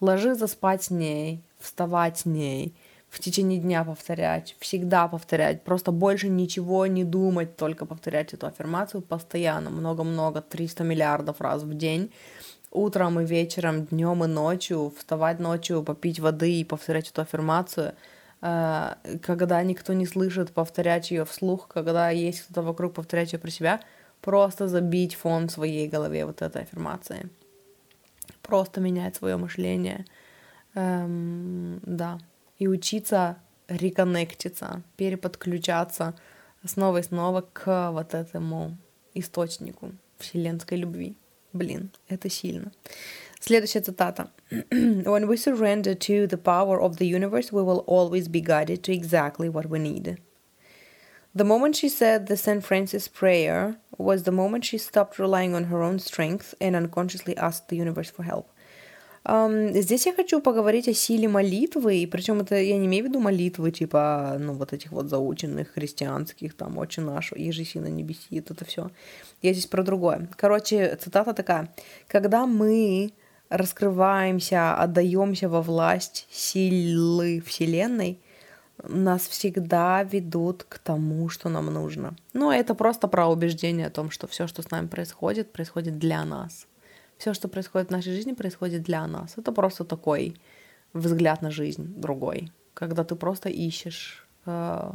Ложиться 0.00 0.48
спать 0.48 0.82
с 0.82 0.90
ней, 0.90 1.44
вставать 1.60 2.18
с 2.18 2.24
ней— 2.24 2.74
в 3.10 3.20
течение 3.20 3.58
дня 3.58 3.84
повторять, 3.84 4.54
всегда 4.60 5.08
повторять, 5.08 5.62
просто 5.62 5.92
больше 5.92 6.28
ничего 6.28 6.86
не 6.86 7.04
думать, 7.04 7.56
только 7.56 7.86
повторять 7.86 8.34
эту 8.34 8.46
аффирмацию 8.46 9.02
постоянно, 9.02 9.70
много-много, 9.70 10.42
300 10.42 10.84
миллиардов 10.84 11.40
раз 11.40 11.62
в 11.62 11.74
день, 11.74 12.12
утром 12.70 13.18
и 13.20 13.24
вечером, 13.24 13.86
днем 13.86 14.24
и 14.24 14.26
ночью, 14.26 14.92
вставать 14.98 15.40
ночью, 15.40 15.82
попить 15.82 16.20
воды 16.20 16.60
и 16.60 16.64
повторять 16.64 17.08
эту 17.08 17.22
аффирмацию, 17.22 17.94
э, 18.42 18.94
когда 19.22 19.62
никто 19.62 19.94
не 19.94 20.04
слышит, 20.04 20.52
повторять 20.52 21.10
ее 21.10 21.24
вслух, 21.24 21.66
когда 21.68 22.10
есть 22.10 22.42
кто-то 22.42 22.62
вокруг, 22.62 22.92
повторять 22.92 23.32
ее 23.32 23.38
про 23.38 23.50
себя, 23.50 23.80
просто 24.20 24.68
забить 24.68 25.14
фон 25.14 25.48
в 25.48 25.52
своей 25.52 25.88
голове 25.88 26.26
вот 26.26 26.42
этой 26.42 26.62
аффирмации. 26.62 27.30
Просто 28.42 28.80
менять 28.80 29.16
свое 29.16 29.36
мышление. 29.36 30.04
Эм, 30.74 31.80
да 31.82 32.18
и 32.58 32.66
учиться 32.66 33.38
реконнектиться, 33.68 34.82
переподключаться 34.96 36.14
снова 36.64 36.98
и 36.98 37.02
снова 37.02 37.42
к 37.52 37.90
вот 37.92 38.14
этому 38.14 38.76
источнику 39.14 39.92
вселенской 40.18 40.78
любви. 40.78 41.16
Блин, 41.52 41.90
это 42.08 42.28
сильно. 42.28 42.72
Следующая 43.40 43.80
цитата. 43.80 44.30
When 44.50 45.26
we 45.28 45.36
surrender 45.36 45.94
to 45.94 46.26
the 46.26 46.36
power 46.36 46.80
of 46.80 46.96
the 46.98 47.06
universe, 47.06 47.52
we 47.52 47.62
will 47.62 47.84
always 47.86 48.28
be 48.28 48.40
guided 48.40 48.82
to 48.82 48.92
exactly 48.92 49.48
what 49.48 49.66
we 49.66 49.78
need. 49.78 50.18
The 51.34 51.44
moment 51.44 51.76
she 51.76 51.88
said 51.88 52.26
the 52.26 52.36
St. 52.36 52.64
Francis 52.64 53.06
prayer 53.06 53.76
was 53.96 54.24
the 54.24 54.32
moment 54.32 54.64
she 54.64 54.78
stopped 54.78 55.18
relying 55.18 55.54
on 55.54 55.64
her 55.64 55.82
own 55.82 55.98
strength 56.00 56.54
and 56.60 56.74
unconsciously 56.74 57.36
asked 57.36 57.68
the 57.68 57.76
universe 57.76 58.10
for 58.10 58.24
help. 58.24 58.50
Здесь 59.24 60.06
я 60.06 60.14
хочу 60.14 60.40
поговорить 60.40 60.88
о 60.88 60.94
силе 60.94 61.28
молитвы, 61.28 61.98
и 61.98 62.06
причем 62.06 62.40
это 62.40 62.54
я 62.54 62.78
не 62.78 62.86
имею 62.86 63.04
в 63.04 63.08
виду 63.08 63.20
молитвы 63.20 63.70
типа, 63.70 64.36
ну, 64.38 64.54
вот 64.54 64.72
этих 64.72 64.92
вот 64.92 65.08
заученных 65.08 65.68
христианских, 65.72 66.54
там, 66.54 66.78
«Отче 66.78 67.00
наш», 67.00 67.32
«Ежеси 67.32 67.78
на 67.78 67.88
небеси», 67.88 68.38
это 68.38 68.64
все. 68.64 68.90
Я 69.42 69.52
здесь 69.52 69.66
про 69.66 69.82
другое. 69.82 70.28
Короче, 70.36 70.96
цитата 70.96 71.34
такая. 71.34 71.68
«Когда 72.06 72.46
мы 72.46 73.12
раскрываемся, 73.48 74.74
отдаемся 74.74 75.48
во 75.48 75.62
власть 75.62 76.26
силы 76.30 77.42
Вселенной, 77.44 78.20
нас 78.84 79.26
всегда 79.26 80.04
ведут 80.04 80.64
к 80.68 80.78
тому, 80.78 81.28
что 81.28 81.48
нам 81.48 81.66
нужно. 81.66 82.14
Ну, 82.32 82.50
это 82.50 82.74
просто 82.74 83.08
про 83.08 83.26
убеждение 83.26 83.88
о 83.88 83.90
том, 83.90 84.10
что 84.10 84.26
все, 84.26 84.46
что 84.46 84.62
с 84.62 84.70
нами 84.70 84.86
происходит, 84.86 85.52
происходит 85.52 85.98
для 85.98 86.24
нас 86.24 86.66
все, 87.18 87.34
что 87.34 87.48
происходит 87.48 87.88
в 87.88 87.92
нашей 87.92 88.14
жизни, 88.14 88.32
происходит 88.32 88.82
для 88.82 89.06
нас. 89.06 89.34
Это 89.36 89.52
просто 89.52 89.84
такой 89.84 90.36
взгляд 90.92 91.42
на 91.42 91.50
жизнь 91.50 91.84
другой, 91.96 92.50
когда 92.74 93.04
ты 93.04 93.14
просто 93.16 93.48
ищешь 93.48 94.26
э, 94.46 94.92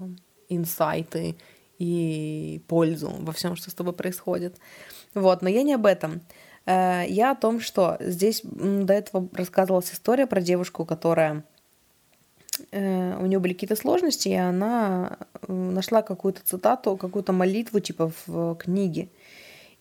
инсайты 0.50 1.36
и 1.80 2.62
пользу 2.68 3.12
во 3.20 3.32
всем, 3.32 3.56
что 3.56 3.70
с 3.70 3.74
тобой 3.74 3.94
происходит. 3.94 4.58
Вот, 5.14 5.42
но 5.42 5.50
я 5.50 5.64
не 5.64 5.74
об 5.74 5.86
этом. 5.86 6.22
Э, 6.66 7.04
я 7.08 7.32
о 7.32 7.36
том, 7.36 7.60
что 7.60 7.98
здесь 8.00 8.42
до 8.44 8.94
этого 8.94 9.28
рассказывалась 9.34 9.92
история 9.92 10.28
про 10.28 10.42
девушку, 10.42 10.86
которая 10.86 11.44
э, 12.72 13.18
у 13.20 13.26
нее 13.26 13.40
были 13.40 13.54
какие-то 13.54 13.76
сложности, 13.76 14.30
и 14.30 14.36
она 14.36 15.18
э, 15.42 15.52
нашла 15.52 16.02
какую-то 16.02 16.42
цитату, 16.44 16.98
какую-то 16.98 17.34
молитву 17.34 17.80
типа 17.80 18.12
в 18.26 18.56
книге. 18.56 19.10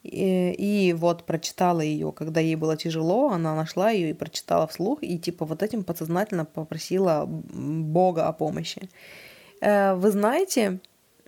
И, 0.03 0.51
и 0.51 0.93
вот 0.93 1.25
прочитала 1.25 1.79
ее, 1.79 2.11
когда 2.11 2.41
ей 2.41 2.55
было 2.55 2.75
тяжело, 2.75 3.29
она 3.29 3.55
нашла 3.55 3.89
ее 3.89 4.09
и 4.09 4.13
прочитала 4.13 4.67
вслух, 4.67 4.99
и 5.01 5.17
типа 5.17 5.45
вот 5.45 5.63
этим 5.63 5.83
подсознательно 5.83 6.43
попросила 6.45 7.25
Бога 7.25 8.27
о 8.27 8.33
помощи. 8.33 8.89
Э, 9.61 9.93
вы 9.95 10.11
знаете, 10.11 10.79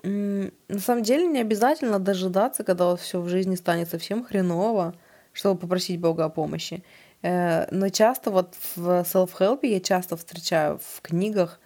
на 0.03 0.79
самом 0.79 1.03
деле 1.03 1.25
не 1.25 1.39
обязательно 1.39 1.99
дожидаться, 1.99 2.63
когда 2.63 2.95
все 2.95 3.21
в 3.21 3.29
жизни 3.29 3.55
станет 3.55 3.89
совсем 3.89 4.25
хреново, 4.25 4.93
чтобы 5.31 5.59
попросить 5.59 5.99
Бога 5.99 6.25
о 6.25 6.29
помощи. 6.29 6.83
Э, 7.21 7.67
но 7.71 7.89
часто 7.89 8.29
вот 8.29 8.55
в 8.75 8.87
self-help 9.03 9.59
я 9.63 9.79
часто 9.79 10.17
встречаю 10.17 10.79
в 10.79 11.01
книгах, 11.01 11.59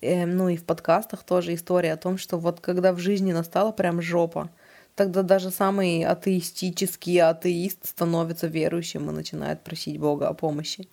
э, 0.00 0.24
ну 0.26 0.48
и 0.48 0.56
в 0.56 0.64
подкастах 0.64 1.24
тоже 1.24 1.54
история 1.54 1.92
о 1.92 1.98
том, 1.98 2.16
что 2.16 2.38
вот 2.38 2.60
когда 2.60 2.92
в 2.92 2.98
жизни 2.98 3.32
настала 3.32 3.70
прям 3.70 4.00
жопа, 4.00 4.50
тогда 4.94 5.22
даже 5.22 5.50
самый 5.50 6.04
атеистический 6.04 7.20
атеист 7.20 7.86
становится 7.86 8.46
верующим 8.46 9.10
и 9.10 9.12
начинает 9.12 9.62
просить 9.62 9.98
Бога 9.98 10.28
о 10.28 10.34
помощи. 10.34 10.88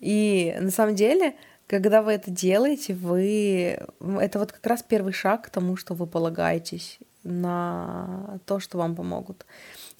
И 0.00 0.56
на 0.60 0.70
самом 0.70 0.94
деле, 0.94 1.34
когда 1.66 2.02
вы 2.02 2.12
это 2.12 2.30
делаете, 2.30 2.94
вы... 2.94 3.78
Это 4.20 4.38
вот 4.38 4.52
как 4.52 4.66
раз 4.66 4.82
первый 4.82 5.12
шаг 5.12 5.46
к 5.46 5.50
тому, 5.50 5.76
что 5.76 5.94
вы 5.94 6.06
полагаетесь 6.06 6.98
на 7.22 8.38
то, 8.46 8.60
что 8.60 8.78
вам 8.78 8.94
помогут. 8.94 9.46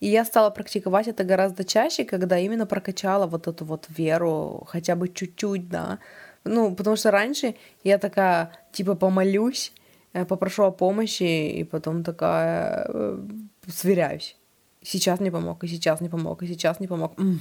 И 0.01 0.07
я 0.07 0.25
стала 0.25 0.51
практиковать 0.51 1.09
это 1.09 1.25
гораздо 1.25 1.65
чаще, 1.65 2.05
когда 2.05 2.39
именно 2.39 2.67
прокачала 2.67 3.27
вот 3.27 3.49
эту 3.49 3.65
вот 3.65 3.87
веру 3.89 4.65
хотя 4.69 4.95
бы 4.95 5.09
чуть-чуть, 5.09 5.69
да. 5.69 5.99
Ну, 6.45 6.75
потому 6.75 6.97
что 6.97 7.11
раньше 7.11 7.57
я 7.83 7.99
такая, 7.99 8.53
типа, 8.73 8.95
помолюсь, 8.95 9.73
попрошу 10.25 10.65
о 10.65 10.71
помощи, 10.71 11.61
и 11.61 11.65
потом 11.65 12.03
такая 12.03 12.87
э, 12.89 13.19
сверяюсь. 13.69 14.37
Сейчас 14.83 15.21
не 15.21 15.31
помог, 15.31 15.65
и 15.65 15.69
сейчас 15.69 16.01
не 16.01 16.09
помог, 16.09 16.43
и 16.43 16.47
сейчас 16.47 16.81
не 16.81 16.87
помог. 16.87 17.19
М-м. 17.19 17.41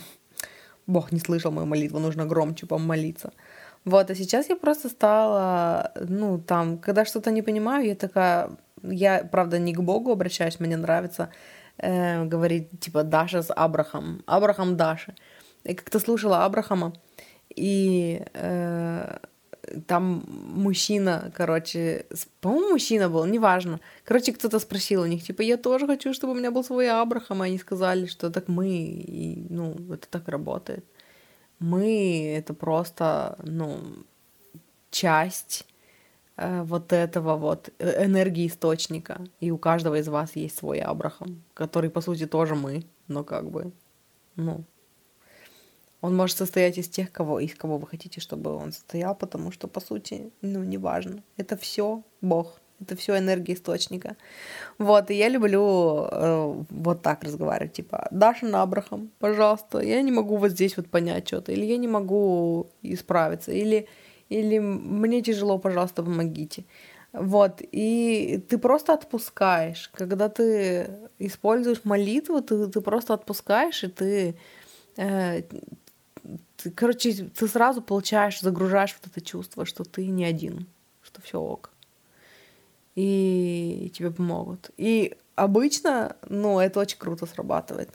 Бог 0.88 1.12
не 1.12 1.20
слышал 1.20 1.52
мою 1.52 1.68
молитву, 1.68 2.00
нужно 2.00 2.26
громче 2.26 2.66
помолиться. 2.66 3.32
Вот, 3.86 4.10
а 4.10 4.16
сейчас 4.16 4.50
я 4.50 4.56
просто 4.56 4.90
стала, 4.90 5.92
ну, 6.10 6.40
там, 6.40 6.78
когда 6.78 7.06
что-то 7.06 7.32
не 7.32 7.44
понимаю, 7.44 7.86
я 7.86 7.96
такая, 7.96 8.50
я, 8.84 9.24
правда, 9.32 9.60
не 9.60 9.74
к 9.74 9.82
Богу 9.82 10.12
обращаюсь, 10.12 10.60
мне 10.60 10.78
нравится 10.78 11.30
э, 11.78 12.26
говорить, 12.26 12.80
типа, 12.80 13.04
Даша 13.04 13.42
с 13.42 13.54
Абрахам, 13.54 14.24
Абрахам 14.26 14.76
Даша. 14.76 15.14
Я 15.64 15.76
как-то 15.76 16.00
слушала 16.00 16.46
Абрахама, 16.46 16.94
и 17.56 18.24
э, 18.34 19.18
там 19.88 20.24
мужчина, 20.28 21.32
короче, 21.36 22.06
по-моему, 22.42 22.72
мужчина 22.72 23.10
был, 23.10 23.26
неважно. 23.26 23.80
Короче, 24.04 24.34
кто-то 24.34 24.60
спросил 24.60 25.02
у 25.02 25.06
них, 25.06 25.24
типа, 25.24 25.42
я 25.42 25.58
тоже 25.58 25.88
хочу, 25.88 26.14
чтобы 26.14 26.34
у 26.34 26.36
меня 26.36 26.52
был 26.52 26.64
свой 26.64 26.90
Абрахам, 26.90 27.44
и 27.44 27.48
они 27.48 27.58
сказали, 27.58 28.06
что 28.06 28.30
так 28.30 28.48
мы, 28.48 28.70
и, 28.70 29.46
ну, 29.50 29.76
это 29.94 30.08
так 30.10 30.28
работает. 30.28 30.86
Мы— 31.60 32.36
это 32.38 32.54
просто, 32.54 33.38
ну, 33.44 33.80
часть 34.92 35.66
э, 36.38 36.62
вот 36.64 36.94
этого 36.94 37.36
вот 37.36 37.70
э, 37.80 38.06
энергии 38.06 38.48
источника. 38.48 39.22
И 39.40 39.52
у 39.52 39.58
каждого 39.58 39.96
из 39.96 40.08
вас 40.08 40.36
есть 40.36 40.58
свой 40.58 40.80
Абрахам, 40.80 41.44
который, 41.54 41.90
по 41.90 42.02
сути, 42.02 42.26
тоже 42.26 42.56
мы, 42.56 42.86
но 43.08 43.24
как 43.24 43.50
бы, 43.50 43.72
ну, 44.36 44.64
он 46.06 46.16
может 46.16 46.38
состоять 46.38 46.78
из 46.78 46.88
тех, 46.88 47.12
кого, 47.12 47.40
из 47.40 47.56
кого 47.56 47.78
вы 47.78 47.88
хотите, 47.88 48.22
чтобы 48.22 48.56
он 48.56 48.72
состоял, 48.72 49.16
потому 49.16 49.52
что, 49.52 49.68
по 49.68 49.80
сути, 49.80 50.32
ну, 50.42 50.64
неважно. 50.64 51.24
Это 51.38 51.58
все 51.58 52.04
Бог. 52.22 52.62
Это 52.82 52.96
все 52.96 53.18
энергия 53.18 53.54
источника. 53.54 54.18
Вот, 54.78 55.10
и 55.10 55.16
я 55.16 55.30
люблю 55.30 56.08
э, 56.12 56.64
вот 56.70 57.02
так 57.02 57.24
разговаривать, 57.24 57.74
типа, 57.74 58.08
Даша 58.12 58.46
на 58.46 58.62
Абрахам, 58.62 59.12
пожалуйста, 59.20 59.80
я 59.80 60.02
не 60.02 60.12
могу 60.12 60.36
вот 60.36 60.52
здесь 60.52 60.76
вот 60.76 60.90
понять 60.90 61.28
что-то, 61.28 61.54
или 61.54 61.66
я 61.66 61.78
не 61.78 61.88
могу 61.88 62.68
исправиться, 62.82 63.54
или, 63.54 63.88
или 64.28 64.60
мне 64.60 65.22
тяжело, 65.22 65.58
пожалуйста, 65.58 66.04
помогите. 66.04 66.66
Вот, 67.14 67.62
и 67.72 68.44
ты 68.50 68.58
просто 68.58 68.94
отпускаешь. 68.94 69.90
Когда 69.94 70.28
ты 70.28 70.90
используешь 71.18 71.86
молитву, 71.86 72.42
ты, 72.42 72.68
ты 72.68 72.82
просто 72.82 73.14
отпускаешь, 73.14 73.86
и 73.86 73.88
ты 73.88 74.36
э, 74.98 75.44
ты, 76.58 76.72
короче, 76.72 77.14
ты 77.14 77.48
сразу 77.48 77.82
получаешь, 77.82 78.42
загружаешь 78.42 78.96
вот 79.02 79.12
это 79.12 79.26
чувство, 79.26 79.66
что 79.66 79.84
ты 79.84 80.08
не 80.08 80.26
один, 80.26 80.68
что 81.02 81.22
все 81.22 81.40
ок. 81.40 81.72
И 82.96 83.92
тебе 83.96 84.12
помогут. 84.12 84.72
И 84.78 85.18
обычно, 85.36 86.16
ну, 86.30 86.60
это 86.60 86.80
очень 86.80 86.98
круто 86.98 87.26
срабатывает. 87.26 87.90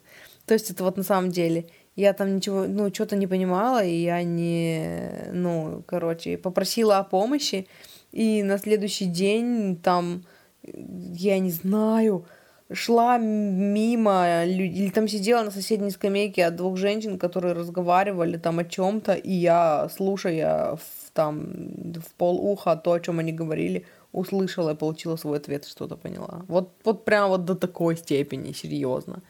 То 0.46 0.54
есть 0.54 0.70
это 0.70 0.84
вот 0.84 0.96
на 0.96 1.02
самом 1.02 1.30
деле, 1.30 1.66
я 1.96 2.12
там 2.12 2.36
ничего, 2.36 2.66
ну, 2.66 2.92
что-то 2.92 3.16
не 3.16 3.26
понимала, 3.26 3.84
и 3.84 3.94
я 3.94 4.22
не, 4.22 5.30
ну, 5.32 5.82
короче, 5.86 6.38
попросила 6.38 6.98
о 6.98 7.04
помощи, 7.04 7.66
и 8.12 8.42
на 8.42 8.58
следующий 8.58 9.06
день 9.06 9.76
там, 9.76 10.24
я 10.62 11.38
не 11.38 11.50
знаю, 11.50 12.26
шла 12.72 13.18
мимо 13.18 14.44
или 14.44 14.90
там 14.90 15.08
сидела 15.08 15.42
на 15.42 15.50
соседней 15.50 15.90
скамейке 15.90 16.46
от 16.46 16.56
двух 16.56 16.76
женщин, 16.76 17.18
которые 17.18 17.54
разговаривали 17.54 18.36
там 18.36 18.58
о 18.58 18.64
чем-то, 18.64 19.14
и 19.14 19.32
я, 19.32 19.88
слушая 19.94 20.76
в, 20.76 21.10
там 21.12 21.50
в 21.94 22.14
пол 22.16 22.38
уха 22.40 22.76
то, 22.76 22.92
о 22.92 23.00
чем 23.00 23.18
они 23.18 23.32
говорили, 23.32 23.84
услышала 24.12 24.70
и 24.70 24.76
получила 24.76 25.16
свой 25.16 25.38
ответ, 25.38 25.64
что-то 25.64 25.96
поняла. 25.96 26.44
Вот, 26.48 26.70
вот 26.84 27.04
прям 27.04 27.28
вот 27.30 27.44
до 27.44 27.54
такой 27.54 27.96
степени, 27.96 28.52
серьезно. 28.52 29.22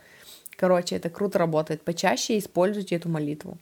Короче, 0.56 0.96
это 0.96 1.08
круто 1.08 1.38
работает. 1.38 1.82
Почаще 1.82 2.38
используйте 2.38 2.96
эту 2.96 3.08
молитву. 3.08 3.56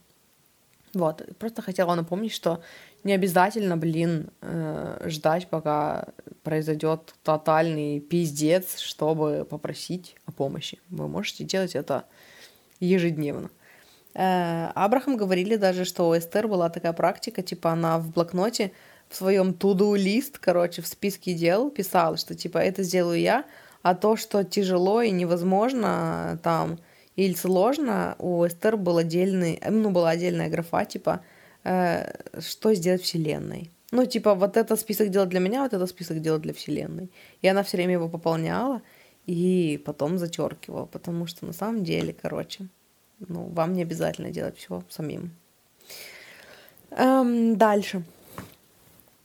Вот, 0.93 1.23
просто 1.37 1.61
хотела 1.61 1.93
напомнить, 1.95 2.33
что 2.33 2.61
не 3.03 3.13
обязательно, 3.13 3.77
блин, 3.77 4.31
э, 4.41 5.05
ждать, 5.05 5.47
пока 5.47 6.07
произойдет 6.43 7.13
тотальный 7.23 7.99
пиздец, 7.99 8.79
чтобы 8.79 9.45
попросить 9.49 10.15
о 10.25 10.31
помощи. 10.31 10.79
Вы 10.89 11.07
можете 11.07 11.43
делать 11.43 11.75
это 11.75 12.05
ежедневно. 12.79 13.49
Э, 14.15 14.71
Абрахам 14.73 15.15
говорили 15.15 15.55
даже, 15.55 15.85
что 15.85 16.09
у 16.09 16.17
Эстер 16.17 16.47
была 16.47 16.69
такая 16.69 16.93
практика, 16.93 17.43
типа 17.43 17.71
она 17.71 17.99
в 17.99 18.11
блокноте 18.11 18.71
в 19.07 19.15
своем 19.15 19.53
туду 19.53 19.95
лист, 19.95 20.39
короче, 20.39 20.81
в 20.81 20.87
списке 20.87 21.33
дел 21.33 21.69
писала, 21.69 22.17
что 22.17 22.35
типа 22.35 22.57
это 22.57 22.83
сделаю 22.83 23.19
я, 23.19 23.45
а 23.81 23.95
то, 23.95 24.15
что 24.15 24.43
тяжело 24.43 25.01
и 25.01 25.11
невозможно 25.11 26.39
там 26.43 26.79
или 27.25 27.33
сложно, 27.33 28.15
у 28.19 28.45
Эстер 28.45 28.77
был 28.77 28.97
отдельный, 28.97 29.61
ну, 29.69 29.91
была 29.91 30.11
отдельная 30.11 30.49
графа, 30.49 30.85
типа, 30.85 31.21
э, 31.65 32.11
что 32.39 32.73
сделать 32.73 33.01
Вселенной. 33.01 33.71
Ну, 33.91 34.05
типа, 34.05 34.35
вот 34.35 34.55
это 34.55 34.75
список 34.77 35.09
дел 35.09 35.25
для 35.25 35.39
меня, 35.39 35.63
вот 35.63 35.73
это 35.73 35.87
список 35.87 36.21
дел 36.21 36.39
для 36.39 36.53
Вселенной. 36.53 37.09
И 37.41 37.47
она 37.47 37.63
все 37.63 37.77
время 37.77 37.93
его 37.93 38.07
пополняла 38.07 38.81
и 39.25 39.81
потом 39.85 40.17
зачеркивала, 40.17 40.85
потому 40.85 41.27
что 41.27 41.45
на 41.45 41.53
самом 41.53 41.83
деле, 41.83 42.13
короче, 42.13 42.67
ну, 43.27 43.49
вам 43.49 43.73
не 43.73 43.81
обязательно 43.81 44.31
делать 44.31 44.57
все 44.57 44.81
самим. 44.89 45.31
Эм, 46.91 47.57
дальше. 47.57 48.03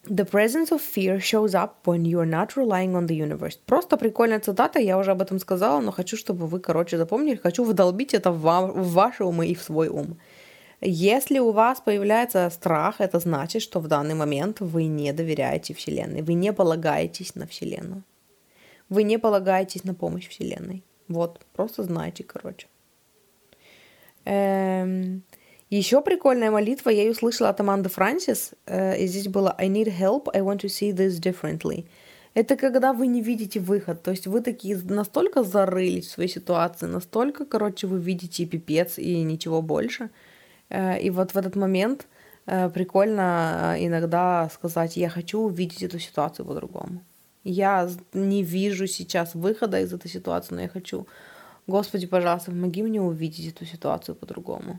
The 0.06 0.26
presence 0.26 0.70
of 0.70 0.82
fear 0.82 1.18
shows 1.18 1.54
up 1.54 1.86
when 1.86 2.04
you 2.04 2.20
are 2.20 2.26
not 2.26 2.56
relying 2.56 2.94
on 2.94 3.06
the 3.06 3.14
universe. 3.14 3.58
Просто 3.66 3.96
прикольная 3.96 4.38
цитата, 4.38 4.78
я 4.78 4.98
уже 4.98 5.12
об 5.12 5.22
этом 5.22 5.38
сказала, 5.38 5.80
но 5.80 5.92
хочу, 5.92 6.16
чтобы 6.18 6.46
вы, 6.46 6.60
короче, 6.60 6.98
запомнили, 6.98 7.36
хочу 7.36 7.64
вдолбить 7.64 8.12
это 8.12 8.30
в, 8.30 8.40
вам, 8.40 8.70
в 8.72 8.92
ваши 8.92 9.24
умы 9.24 9.46
и 9.46 9.54
в 9.54 9.62
свой 9.62 9.88
ум. 9.88 10.18
Если 10.82 11.38
у 11.38 11.52
вас 11.52 11.80
появляется 11.80 12.50
страх, 12.50 13.00
это 13.00 13.18
значит, 13.18 13.62
что 13.62 13.80
в 13.80 13.88
данный 13.88 14.14
момент 14.14 14.60
вы 14.60 14.84
не 14.84 15.10
доверяете 15.14 15.72
Вселенной, 15.72 16.20
вы 16.20 16.34
не 16.34 16.52
полагаетесь 16.52 17.34
на 17.34 17.46
Вселенную. 17.46 18.02
Вы 18.90 19.04
не 19.04 19.18
полагаетесь 19.18 19.84
на 19.84 19.94
помощь 19.94 20.28
Вселенной. 20.28 20.84
Вот, 21.08 21.40
просто 21.54 21.82
знайте, 21.82 22.24
короче. 22.24 22.66
Эм, 24.26 25.22
еще 25.76 26.02
прикольная 26.02 26.50
молитва, 26.50 26.90
я 26.90 27.02
ее 27.02 27.10
услышала 27.10 27.48
от 27.48 27.60
Аманды 27.60 27.88
Франсис, 27.88 28.52
э, 28.66 28.98
и 28.98 29.06
здесь 29.06 29.28
было 29.28 29.54
«I 29.58 29.68
need 29.68 29.88
help, 29.88 30.28
I 30.32 30.40
want 30.40 30.60
to 30.60 30.68
see 30.68 30.92
this 30.92 31.20
differently». 31.20 31.86
Это 32.34 32.56
когда 32.56 32.92
вы 32.92 33.06
не 33.06 33.22
видите 33.22 33.60
выход, 33.60 34.02
то 34.02 34.10
есть 34.10 34.26
вы 34.26 34.40
такие 34.40 34.76
настолько 34.76 35.42
зарылись 35.42 36.06
в 36.06 36.10
своей 36.10 36.28
ситуации, 36.28 36.86
настолько, 36.86 37.44
короче, 37.44 37.86
вы 37.86 37.98
видите 37.98 38.44
пипец 38.44 38.98
и 38.98 39.22
ничего 39.22 39.62
больше. 39.62 40.10
Э, 40.68 41.00
и 41.00 41.10
вот 41.10 41.32
в 41.32 41.36
этот 41.36 41.56
момент 41.56 42.06
э, 42.46 42.68
прикольно 42.70 43.76
иногда 43.78 44.50
сказать 44.52 44.96
«я 44.96 45.08
хочу 45.08 45.40
увидеть 45.40 45.82
эту 45.82 45.98
ситуацию 45.98 46.46
по-другому». 46.46 47.02
Я 47.42 47.88
не 48.12 48.42
вижу 48.42 48.86
сейчас 48.86 49.34
выхода 49.34 49.80
из 49.80 49.92
этой 49.92 50.10
ситуации, 50.10 50.54
но 50.54 50.62
я 50.62 50.68
хочу, 50.68 51.06
Господи, 51.66 52.06
пожалуйста, 52.06 52.50
помоги 52.50 52.82
мне 52.82 53.00
увидеть 53.00 53.48
эту 53.54 53.66
ситуацию 53.66 54.14
по-другому 54.14 54.78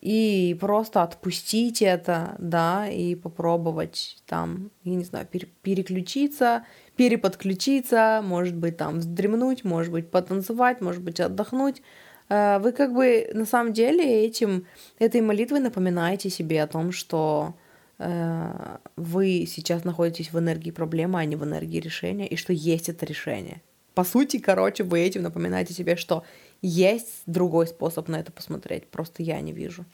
и 0.00 0.56
просто 0.60 1.02
отпустить 1.02 1.82
это, 1.82 2.36
да, 2.38 2.88
и 2.88 3.16
попробовать 3.16 4.18
там, 4.26 4.70
я 4.84 4.94
не 4.94 5.04
знаю, 5.04 5.26
переключиться, 5.62 6.64
переподключиться, 6.96 8.20
может 8.22 8.54
быть, 8.54 8.76
там 8.76 8.98
вздремнуть, 9.00 9.64
может 9.64 9.92
быть, 9.92 10.10
потанцевать, 10.10 10.80
может 10.80 11.02
быть, 11.02 11.18
отдохнуть. 11.18 11.82
Э, 12.28 12.58
вы 12.60 12.72
как 12.72 12.94
бы 12.94 13.28
на 13.34 13.44
самом 13.44 13.72
деле 13.72 14.24
этим, 14.24 14.66
этой 15.00 15.20
молитвой 15.20 15.60
напоминаете 15.60 16.30
себе 16.30 16.62
о 16.62 16.68
том, 16.68 16.92
что 16.92 17.54
э, 17.98 18.76
вы 18.94 19.46
сейчас 19.48 19.82
находитесь 19.84 20.32
в 20.32 20.38
энергии 20.38 20.70
проблемы, 20.70 21.18
а 21.18 21.24
не 21.24 21.34
в 21.34 21.42
энергии 21.42 21.80
решения, 21.80 22.28
и 22.28 22.36
что 22.36 22.52
есть 22.52 22.88
это 22.88 23.04
решение. 23.04 23.62
По 23.94 24.04
сути, 24.04 24.38
короче, 24.38 24.84
вы 24.84 25.00
этим 25.00 25.22
напоминаете 25.22 25.74
себе, 25.74 25.96
что 25.96 26.22
есть 26.62 27.22
другой 27.26 27.66
способ 27.66 28.08
на 28.08 28.16
это 28.16 28.32
посмотреть, 28.32 28.88
просто 28.88 29.22
я 29.22 29.40
не 29.40 29.52
вижу. 29.52 29.84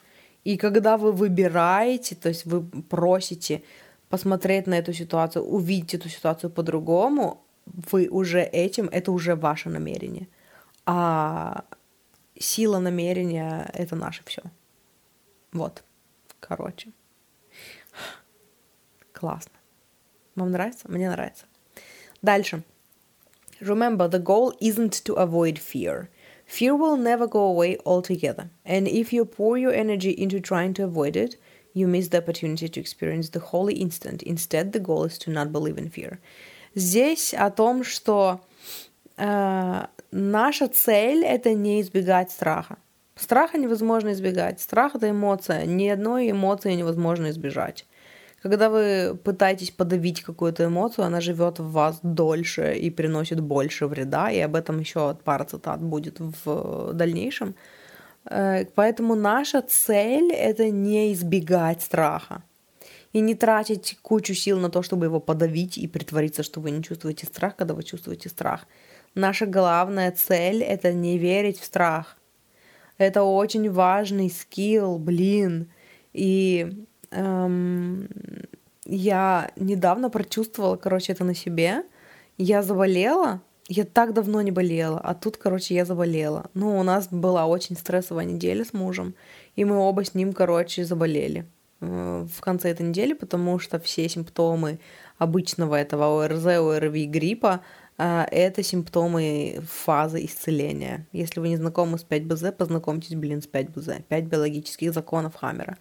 И 0.44 0.57
когда 0.57 0.96
вы 0.96 1.12
выбираете, 1.12 2.14
то 2.14 2.29
есть 2.29 2.44
вы 2.44 2.62
просите 2.62 3.62
посмотреть 4.09 4.66
на 4.66 4.74
эту 4.74 4.92
ситуацию, 4.92 5.44
увидеть 5.44 5.94
эту 5.94 6.09
ситуацию 6.09 6.50
по-другому, 6.50 7.42
вы 7.66 8.09
уже 8.09 8.42
этим, 8.42 8.88
это 8.92 9.11
уже 9.12 9.35
ваше 9.35 9.70
намерение. 9.70 10.29
А 10.87 11.64
сила 12.38 12.79
намерения— 12.79 13.70
это 13.74 13.96
наше 13.96 14.22
все. 14.24 14.42
Вот. 15.53 15.83
Короче. 16.40 16.90
Классно. 19.12 19.53
Вам 20.35 20.50
нравится? 20.50 20.90
Мне 20.90 21.09
нравится. 21.11 21.46
Дальше. 22.20 22.62
Remember, 23.61 24.11
the 24.11 24.22
goal 24.22 24.53
isn't 24.61 25.03
to 25.05 25.16
avoid 25.16 25.59
fear. 25.59 26.09
Fear 26.46 26.76
will 26.76 26.96
never 26.96 27.26
go 27.26 27.44
away 27.44 27.78
altogether, 27.85 28.50
and 28.64 28.87
if 28.87 29.12
you 29.12 29.24
pour 29.24 29.59
your 29.59 29.72
energy 29.72 30.11
into 30.11 30.40
trying 30.40 30.74
to 30.74 30.85
avoid 30.85 31.16
it, 31.16 31.37
you 31.72 31.88
miss 31.88 32.09
the 32.09 32.18
opportunity 32.18 32.68
to 32.68 32.80
experience 32.80 33.30
the 33.30 33.40
holy 33.40 33.74
instant. 33.74 34.22
Instead, 34.22 34.72
the 34.72 34.80
goal 34.80 35.04
is 35.04 35.18
to 35.18 35.30
not 35.30 35.52
believe 35.52 35.78
in 35.78 35.90
fear. 35.90 36.18
Здесь 36.74 37.35
о 37.35 37.50
том, 37.50 37.85
что 37.85 38.40
э, 39.16 39.87
наша 40.11 40.68
цель 40.68 41.24
это 41.24 41.54
не 41.54 41.80
избегать 41.80 42.30
страха. 42.30 42.78
Страха 43.16 43.59
невозможно 43.59 44.12
избегать. 44.12 44.61
Страх 44.61 44.96
это 44.96 45.11
эмоция. 45.11 45.66
Ни 45.66 45.88
одной 45.88 46.30
эмоции 46.30 46.74
невозможно 46.74 47.30
избежать. 47.30 47.87
Когда 48.44 48.68
вы 48.68 49.18
пытаетесь 49.24 49.70
подавить 49.70 50.20
какую-то 50.20 50.66
эмоцию, 50.66 51.07
она 51.07 51.22
живет 51.22 51.61
в 51.61 51.70
вас 51.72 52.00
дольше 52.02 52.74
и 52.74 52.90
приносит 52.90 53.40
больше 53.40 53.87
вреда, 53.87 54.30
и 54.30 54.38
об 54.38 54.54
этом 54.54 54.80
еще 54.80 55.16
пара 55.24 55.44
цитат 55.44 55.80
будет 55.80 56.20
в 56.20 56.92
дальнейшем. 56.92 57.54
Э, 58.26 58.66
поэтому 58.74 59.14
наша 59.14 59.62
цель— 59.62 60.30
это 60.35 60.68
не 60.70 61.14
избегать 61.14 61.80
страха. 61.80 62.42
и 63.14 63.20
не 63.20 63.35
тратить 63.35 63.98
кучу 64.02 64.35
сил 64.35 64.59
на 64.59 64.68
то, 64.68 64.83
чтобы 64.83 65.07
его 65.07 65.20
подавить 65.20 65.78
и 65.78 65.88
притвориться, 65.88 66.42
что 66.42 66.61
вы 66.61 66.70
не 66.70 66.83
чувствуете 66.83 67.26
страх, 67.26 67.57
когда 67.57 67.72
вы 67.72 67.83
чувствуете 67.83 68.28
страх. 68.28 68.66
Наша 69.14 69.46
главная 69.46 70.11
цель— 70.11 70.62
это 70.74 70.92
не 70.92 71.16
верить 71.18 71.61
в 71.61 71.64
страх. 71.64 72.18
Это 72.98 73.22
очень 73.22 73.70
важный 73.70 74.30
скилл, 74.30 74.98
блин. 74.98 75.70
И 76.12 76.87
эм, 77.14 78.09
я 78.87 79.50
недавно 79.57 80.11
прочувствовала, 80.11 80.77
короче, 80.77 81.12
это 81.12 81.24
на 81.24 81.35
себе. 81.35 81.85
Я 82.37 82.62
заболела, 82.62 83.40
я 83.68 83.85
так 83.85 84.12
давно 84.12 84.42
не 84.42 84.50
болела, 84.50 85.00
а 85.03 85.14
тут, 85.14 85.37
короче, 85.37 85.74
я 85.74 85.85
заболела. 85.85 86.50
Ну, 86.55 86.79
у 86.79 86.83
нас 86.83 87.09
была 87.11 87.46
очень 87.46 87.77
стрессовая 87.77 88.24
неделя 88.24 88.64
с 88.64 88.72
мужем, 88.72 89.14
и 89.57 89.64
мы 89.64 89.77
оба 89.77 90.05
с 90.05 90.14
ним, 90.14 90.33
короче, 90.33 90.85
заболели 90.85 91.46
э, 91.81 92.27
в 92.31 92.40
конце 92.40 92.70
этой 92.70 92.87
недели, 92.87 93.14
потому 93.14 93.59
что 93.59 93.79
все 93.79 94.09
симптомы 94.09 94.81
обычного 95.16 95.77
этого 95.77 96.24
ОРЗ, 96.24 96.46
ОРВИ, 96.46 97.07
гриппа 97.07 97.62
э, 97.96 98.27
это 98.31 98.62
симптомы 98.62 99.61
фазы 99.66 100.24
исцеления. 100.27 101.07
Если 101.12 101.40
вы 101.40 101.48
не 101.48 101.57
знакомы 101.57 101.98
с 101.98 102.05
5БЗ, 102.05 102.53
познакомьтесь, 102.53 103.14
блин, 103.14 103.40
с 103.40 103.48
5БЗ. 103.48 104.03
5 104.03 104.24
биологических 104.24 104.92
законов 104.92 105.37
Хаммера. 105.37 105.79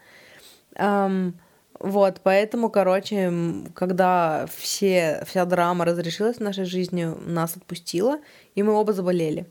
Um, 0.76 1.34
вот, 1.80 2.22
поэтому, 2.24 2.70
короче, 2.70 3.32
когда 3.74 4.46
все, 4.56 5.24
вся 5.26 5.46
драма 5.46 5.84
разрешилась 5.84 6.38
в 6.38 6.42
нашей 6.42 6.66
жизни, 6.66 7.06
нас 7.26 7.58
отпустила, 7.58 8.20
и 8.56 8.64
мы 8.64 8.74
оба 8.74 8.94
заболели. 8.94 9.48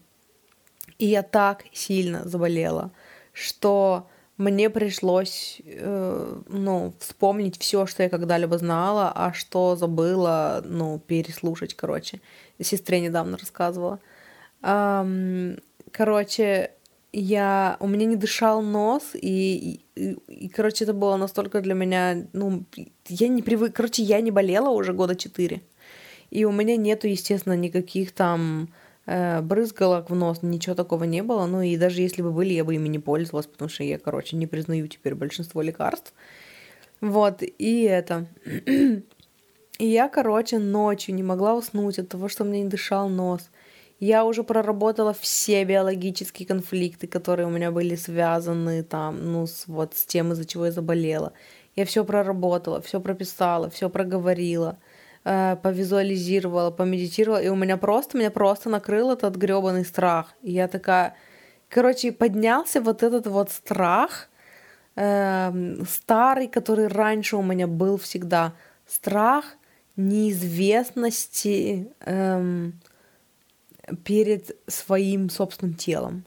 И 0.99 1.07
я 1.07 1.23
так 1.23 1.65
сильно 1.73 2.27
заболела, 2.27 2.91
что 3.33 4.09
мне 4.39 4.71
пришлось, 4.71 5.61
э, 5.65 6.41
ну, 6.49 6.95
вспомнить 7.01 7.61
все, 7.61 7.87
что 7.87 8.03
я 8.03 8.09
когда-либо 8.09 8.57
знала, 8.57 9.13
а 9.15 9.33
что 9.33 9.77
забыла, 9.77 10.63
ну, 10.65 10.99
переслушать, 10.99 11.75
короче. 11.75 12.21
Сестре 12.61 13.01
недавно 13.01 13.37
рассказывала. 13.37 13.99
Эм, 14.63 15.59
короче, 15.91 16.71
я, 17.13 17.77
у 17.81 17.87
меня 17.87 18.07
не 18.07 18.17
дышал 18.17 18.63
нос, 18.63 19.11
и, 19.15 19.81
и, 19.95 20.17
и, 20.29 20.49
короче, 20.49 20.85
это 20.85 20.95
было 20.95 21.17
настолько 21.17 21.61
для 21.61 21.75
меня, 21.75 22.27
ну, 22.33 22.65
я 23.09 23.29
не 23.29 23.43
привык, 23.43 23.75
короче, 23.75 24.03
я 24.03 24.21
не 24.21 24.31
болела 24.31 24.71
уже 24.71 24.93
года 24.95 25.15
четыре, 25.15 25.63
и 26.31 26.45
у 26.45 26.53
меня 26.53 26.77
нету, 26.77 27.09
естественно, 27.09 27.55
никаких 27.55 28.13
там 28.13 28.71
э, 29.05 29.43
брызгалок 29.43 30.09
в 30.09 30.15
нос, 30.15 30.39
ничего 30.43 30.75
такого 30.75 31.05
не 31.05 31.23
было, 31.23 31.45
ну, 31.47 31.61
и 31.61 31.77
даже 31.77 32.01
если 32.01 32.23
бы 32.23 32.33
были, 32.33 32.55
я 32.55 32.65
бы 32.65 32.75
ими 32.75 32.89
не 32.89 32.99
пользовалась, 32.99 33.47
потому 33.47 33.69
что 33.69 33.85
я, 33.85 33.99
короче, 33.99 34.37
не 34.37 34.47
признаю 34.47 34.87
теперь 34.89 35.15
большинство 35.15 35.61
лекарств, 35.61 36.15
вот, 37.01 37.43
и 37.43 37.83
это... 37.83 38.27
И 39.79 39.87
я, 39.87 40.09
короче, 40.09 40.59
ночью 40.59 41.15
не 41.15 41.25
могла 41.25 41.55
уснуть 41.55 41.99
от 41.99 42.09
того, 42.09 42.29
что 42.29 42.45
у 42.45 42.47
меня 42.47 42.63
не 42.63 42.69
дышал 42.69 43.09
нос. 43.09 43.51
Я 44.03 44.25
уже 44.25 44.43
проработала 44.43 45.13
все 45.13 45.63
биологические 45.63 46.45
конфликты, 46.45 47.07
которые 47.07 47.47
у 47.47 47.51
меня 47.51 47.71
были 47.71 47.95
связаны 47.95 48.83
там, 48.83 49.33
ну, 49.33 49.47
с, 49.47 49.69
вот 49.69 49.95
с 49.95 50.05
тем, 50.05 50.33
из-за 50.33 50.45
чего 50.45 50.67
я 50.67 50.73
заболела. 50.73 51.35
Я 51.77 51.85
все 51.85 52.05
проработала, 52.05 52.81
все 52.81 53.01
прописала, 53.01 53.71
все 53.71 53.89
проговорила, 53.89 54.77
э, 55.23 55.57
повизуализировала, 55.63 56.73
помедитировала, 56.73 57.41
и 57.41 57.49
у 57.49 57.55
меня 57.55 57.77
просто, 57.77 58.19
меня 58.19 58.33
просто 58.33 58.71
накрыл 58.71 59.13
этот 59.13 59.37
гребаный 59.37 59.85
страх. 59.85 60.35
И 60.43 60.51
я 60.51 60.67
такая, 60.67 61.15
короче, 61.69 62.11
поднялся 62.11 62.81
вот 62.81 63.05
этот 63.05 63.29
вот 63.29 63.53
страх, 63.53 64.31
э, 64.97 65.53
старый, 65.89 66.49
который 66.49 66.89
раньше 66.89 67.37
у 67.37 67.43
меня 67.43 67.69
был 67.69 67.99
всегда. 67.99 68.53
Страх 68.85 69.45
неизвестности, 69.95 71.93
эм, 72.01 72.81
перед 74.05 74.57
своим 74.67 75.31
собственным 75.31 75.75
телом. 75.75 76.25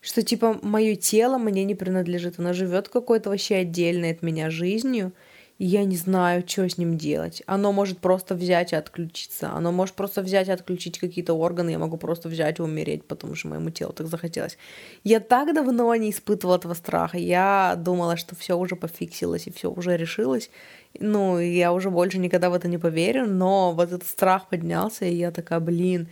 Что 0.00 0.22
типа 0.22 0.58
мое 0.62 0.96
тело 0.96 1.38
мне 1.38 1.64
не 1.64 1.74
принадлежит, 1.74 2.38
оно 2.38 2.52
живет 2.52 2.88
какой-то 2.88 3.30
вообще 3.30 3.56
отдельной 3.56 4.10
от 4.10 4.22
меня 4.22 4.50
жизнью, 4.50 5.12
и 5.58 5.66
я 5.66 5.84
не 5.84 5.96
знаю, 5.96 6.42
что 6.46 6.68
с 6.68 6.78
ним 6.78 6.98
делать. 6.98 7.42
Оно 7.46 7.70
может 7.72 7.98
просто 7.98 8.34
взять 8.34 8.72
и 8.72 8.76
отключиться. 8.76 9.50
Оно 9.52 9.70
может 9.70 9.94
просто 9.94 10.20
взять 10.20 10.48
и 10.48 10.50
отключить 10.50 10.98
какие-то 10.98 11.32
органы. 11.34 11.70
Я 11.70 11.78
могу 11.78 11.96
просто 11.96 12.28
взять 12.28 12.58
и 12.58 12.62
умереть, 12.62 13.04
потому 13.06 13.36
что 13.36 13.48
моему 13.48 13.70
телу 13.70 13.92
так 13.92 14.08
захотелось. 14.08 14.58
Я 15.04 15.20
так 15.20 15.54
давно 15.54 15.94
не 15.94 16.10
испытывала 16.10 16.56
этого 16.56 16.74
страха. 16.74 17.18
Я 17.18 17.76
думала, 17.78 18.16
что 18.16 18.34
все 18.34 18.58
уже 18.58 18.74
пофиксилось 18.74 19.46
и 19.46 19.52
все 19.52 19.70
уже 19.70 19.96
решилось. 19.96 20.50
Ну, 20.98 21.38
я 21.38 21.72
уже 21.72 21.88
больше 21.88 22.18
никогда 22.18 22.50
в 22.50 22.54
это 22.54 22.66
не 22.66 22.78
поверю. 22.78 23.26
Но 23.26 23.72
вот 23.72 23.92
этот 23.92 24.08
страх 24.08 24.48
поднялся, 24.48 25.04
и 25.04 25.14
я 25.14 25.30
такая, 25.30 25.60
блин, 25.60 26.08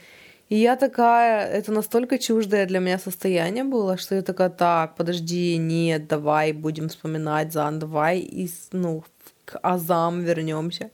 и 0.53 0.57
я 0.57 0.77
такая, 0.77 1.47
это 1.47 1.73
настолько 1.73 2.19
чуждое 2.19 2.67
для 2.67 2.79
меня 2.79 2.99
состояние 2.99 3.65
было, 3.65 3.97
что 3.97 4.15
я 4.15 4.21
такая, 4.23 4.51
так, 4.51 4.97
подожди, 4.97 5.57
нет, 5.57 6.09
давай 6.09 6.53
будем 6.53 6.89
вспоминать 6.89 7.53
Зан, 7.53 7.79
давай 7.79 8.19
и, 8.19 8.51
ну, 8.73 9.03
к 9.47 9.59
Азам 9.63 10.21
вернемся. 10.21 10.91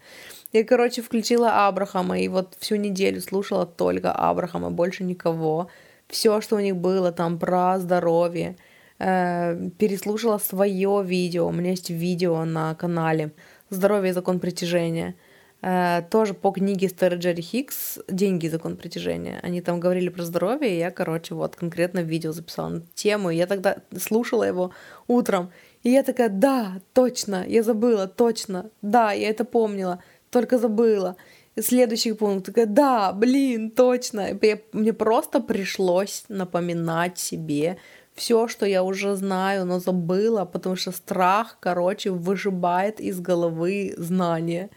Я, 0.52 0.62
короче, 0.62 1.02
включила 1.02 1.66
Абрахама 1.66 2.20
и 2.20 2.28
вот 2.28 2.54
всю 2.60 2.76
неделю 2.76 3.20
слушала 3.20 3.66
только 3.66 4.12
Абрахама, 4.12 4.70
больше 4.70 5.02
никого. 5.02 5.68
Все, 6.06 6.40
что 6.40 6.54
у 6.54 6.60
них 6.60 6.76
было 6.76 7.10
там 7.10 7.36
про 7.36 7.80
здоровье. 7.80 8.54
Э, 9.00 9.70
переслушала 9.76 10.38
свое 10.38 11.02
видео. 11.04 11.48
У 11.48 11.52
меня 11.52 11.70
есть 11.70 11.90
видео 11.90 12.44
на 12.44 12.76
канале 12.76 13.32
«Здоровье 13.70 14.10
и 14.10 14.14
закон 14.14 14.38
притяжения». 14.38 15.16
Э, 15.60 16.02
тоже 16.10 16.34
по 16.34 16.52
книге 16.52 16.88
Стера 16.88 17.16
Джерри 17.16 17.42
Хикс 17.42 17.98
«Деньги 18.08 18.48
закон 18.48 18.76
притяжения». 18.76 19.40
Они 19.42 19.60
там 19.60 19.80
говорили 19.80 20.08
про 20.08 20.22
здоровье, 20.22 20.72
и 20.72 20.78
я, 20.78 20.90
короче, 20.90 21.34
вот 21.34 21.56
конкретно 21.56 22.00
видео 22.00 22.32
записала 22.32 22.68
на 22.68 22.82
тему. 22.94 23.30
Я 23.30 23.46
тогда 23.46 23.78
слушала 23.98 24.44
его 24.44 24.70
утром, 25.08 25.50
и 25.82 25.90
я 25.90 26.02
такая, 26.02 26.28
да, 26.28 26.80
точно, 26.92 27.44
я 27.46 27.62
забыла, 27.62 28.06
точно, 28.06 28.70
да, 28.82 29.12
я 29.12 29.30
это 29.30 29.44
помнила, 29.44 30.02
только 30.30 30.58
забыла. 30.58 31.16
И 31.56 31.62
следующий 31.62 32.12
пункт, 32.12 32.46
такая, 32.46 32.66
да, 32.66 33.12
блин, 33.12 33.70
точно. 33.72 34.28
И 34.28 34.60
мне 34.72 34.92
просто 34.92 35.40
пришлось 35.40 36.24
напоминать 36.28 37.18
себе 37.18 37.78
все, 38.14 38.48
что 38.48 38.66
я 38.66 38.82
уже 38.82 39.16
знаю, 39.16 39.64
но 39.64 39.80
забыла, 39.80 40.44
потому 40.44 40.76
что 40.76 40.92
страх, 40.92 41.56
короче, 41.60 42.10
выжибает 42.10 43.00
из 43.00 43.20
головы 43.20 43.94
знания 43.96 44.70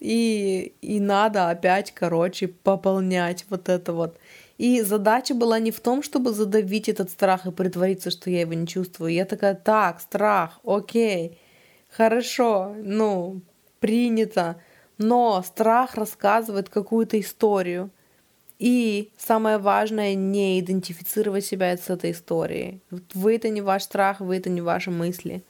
и, 0.00 0.74
и 0.80 1.00
надо 1.00 1.50
опять, 1.50 1.92
короче, 1.92 2.48
пополнять 2.48 3.44
вот 3.48 3.68
это 3.68 3.92
вот. 3.92 4.18
И 4.56 4.80
задача 4.82 5.34
была 5.34 5.58
не 5.60 5.70
в 5.70 5.80
том, 5.80 6.02
чтобы 6.02 6.32
задавить 6.32 6.88
этот 6.88 7.10
страх 7.10 7.46
и 7.46 7.52
притвориться, 7.52 8.10
что 8.10 8.30
я 8.30 8.40
его 8.40 8.54
не 8.54 8.66
чувствую. 8.66 9.12
Я 9.12 9.24
такая, 9.24 9.54
так, 9.54 10.00
страх, 10.00 10.60
окей, 10.64 11.38
хорошо, 11.90 12.74
ну, 12.82 13.40
принято. 13.78 14.60
Но 14.98 15.42
страх 15.42 15.94
рассказывает 15.94 16.68
какую-то 16.68 17.20
историю. 17.20 17.90
И 18.58 19.12
самое 19.16 19.58
важное, 19.58 20.16
не 20.16 20.58
идентифицировать 20.58 21.44
себя 21.44 21.76
с 21.76 21.88
этой 21.88 22.10
историей. 22.10 22.80
Вы 23.14 23.36
это 23.36 23.50
не 23.50 23.60
ваш 23.60 23.84
страх, 23.84 24.20
вы 24.20 24.36
это 24.36 24.50
не 24.50 24.60
ваши 24.60 24.90
мысли 24.90 25.44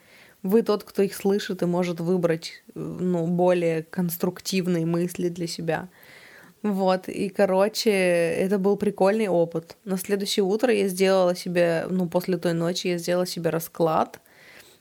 вы 0.49 0.63
тот, 0.63 0.85
кто 0.85 1.03
их 1.03 1.15
слышит 1.15 1.63
и 1.63 1.67
может 1.67 2.01
выбрать 2.01 2.63
ну, 2.75 3.27
более 3.27 3.83
конструктивные 3.83 4.87
мысли 4.87 5.29
для 5.29 5.47
себя. 5.47 5.89
Вот, 6.63 7.09
и, 7.09 7.29
короче, 7.29 7.91
это 7.91 8.59
был 8.59 8.77
прикольный 8.77 9.29
опыт. 9.29 9.77
На 9.85 9.97
следующее 9.97 10.45
утро 10.45 10.73
я 10.73 10.89
сделала 10.89 11.37
себе, 11.37 11.87
ну, 11.89 12.09
после 12.09 12.37
той 12.37 12.53
ночи 12.53 12.89
я 12.89 12.99
сделала 12.99 13.27
себе 13.27 13.51
расклад, 13.51 14.21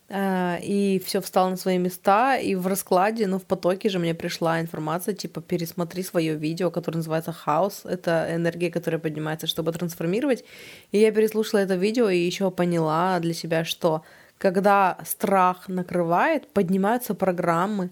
э, 0.09 0.57
и 0.63 0.99
все 1.05 1.21
встало 1.21 1.49
на 1.49 1.57
свои 1.57 1.77
места, 1.77 2.37
и 2.37 2.55
в 2.55 2.65
раскладе, 2.65 3.27
ну, 3.27 3.37
в 3.37 3.43
потоке 3.43 3.89
же 3.89 3.99
мне 3.99 4.15
пришла 4.15 4.59
информация, 4.59 5.13
типа, 5.13 5.41
пересмотри 5.41 6.01
свое 6.01 6.33
видео, 6.33 6.71
которое 6.71 6.97
называется 6.97 7.31
«Хаос», 7.31 7.81
это 7.83 8.27
энергия, 8.31 8.71
которая 8.71 8.99
поднимается, 8.99 9.45
чтобы 9.45 9.71
трансформировать, 9.71 10.45
и 10.91 10.97
я 10.97 11.11
переслушала 11.11 11.59
это 11.59 11.75
видео 11.75 12.09
и 12.09 12.17
еще 12.17 12.49
поняла 12.49 13.19
для 13.19 13.35
себя, 13.35 13.65
что 13.65 14.01
когда 14.37 14.97
страх 15.05 15.67
накрывает, 15.67 16.47
поднимаются 16.53 17.13
программы, 17.13 17.89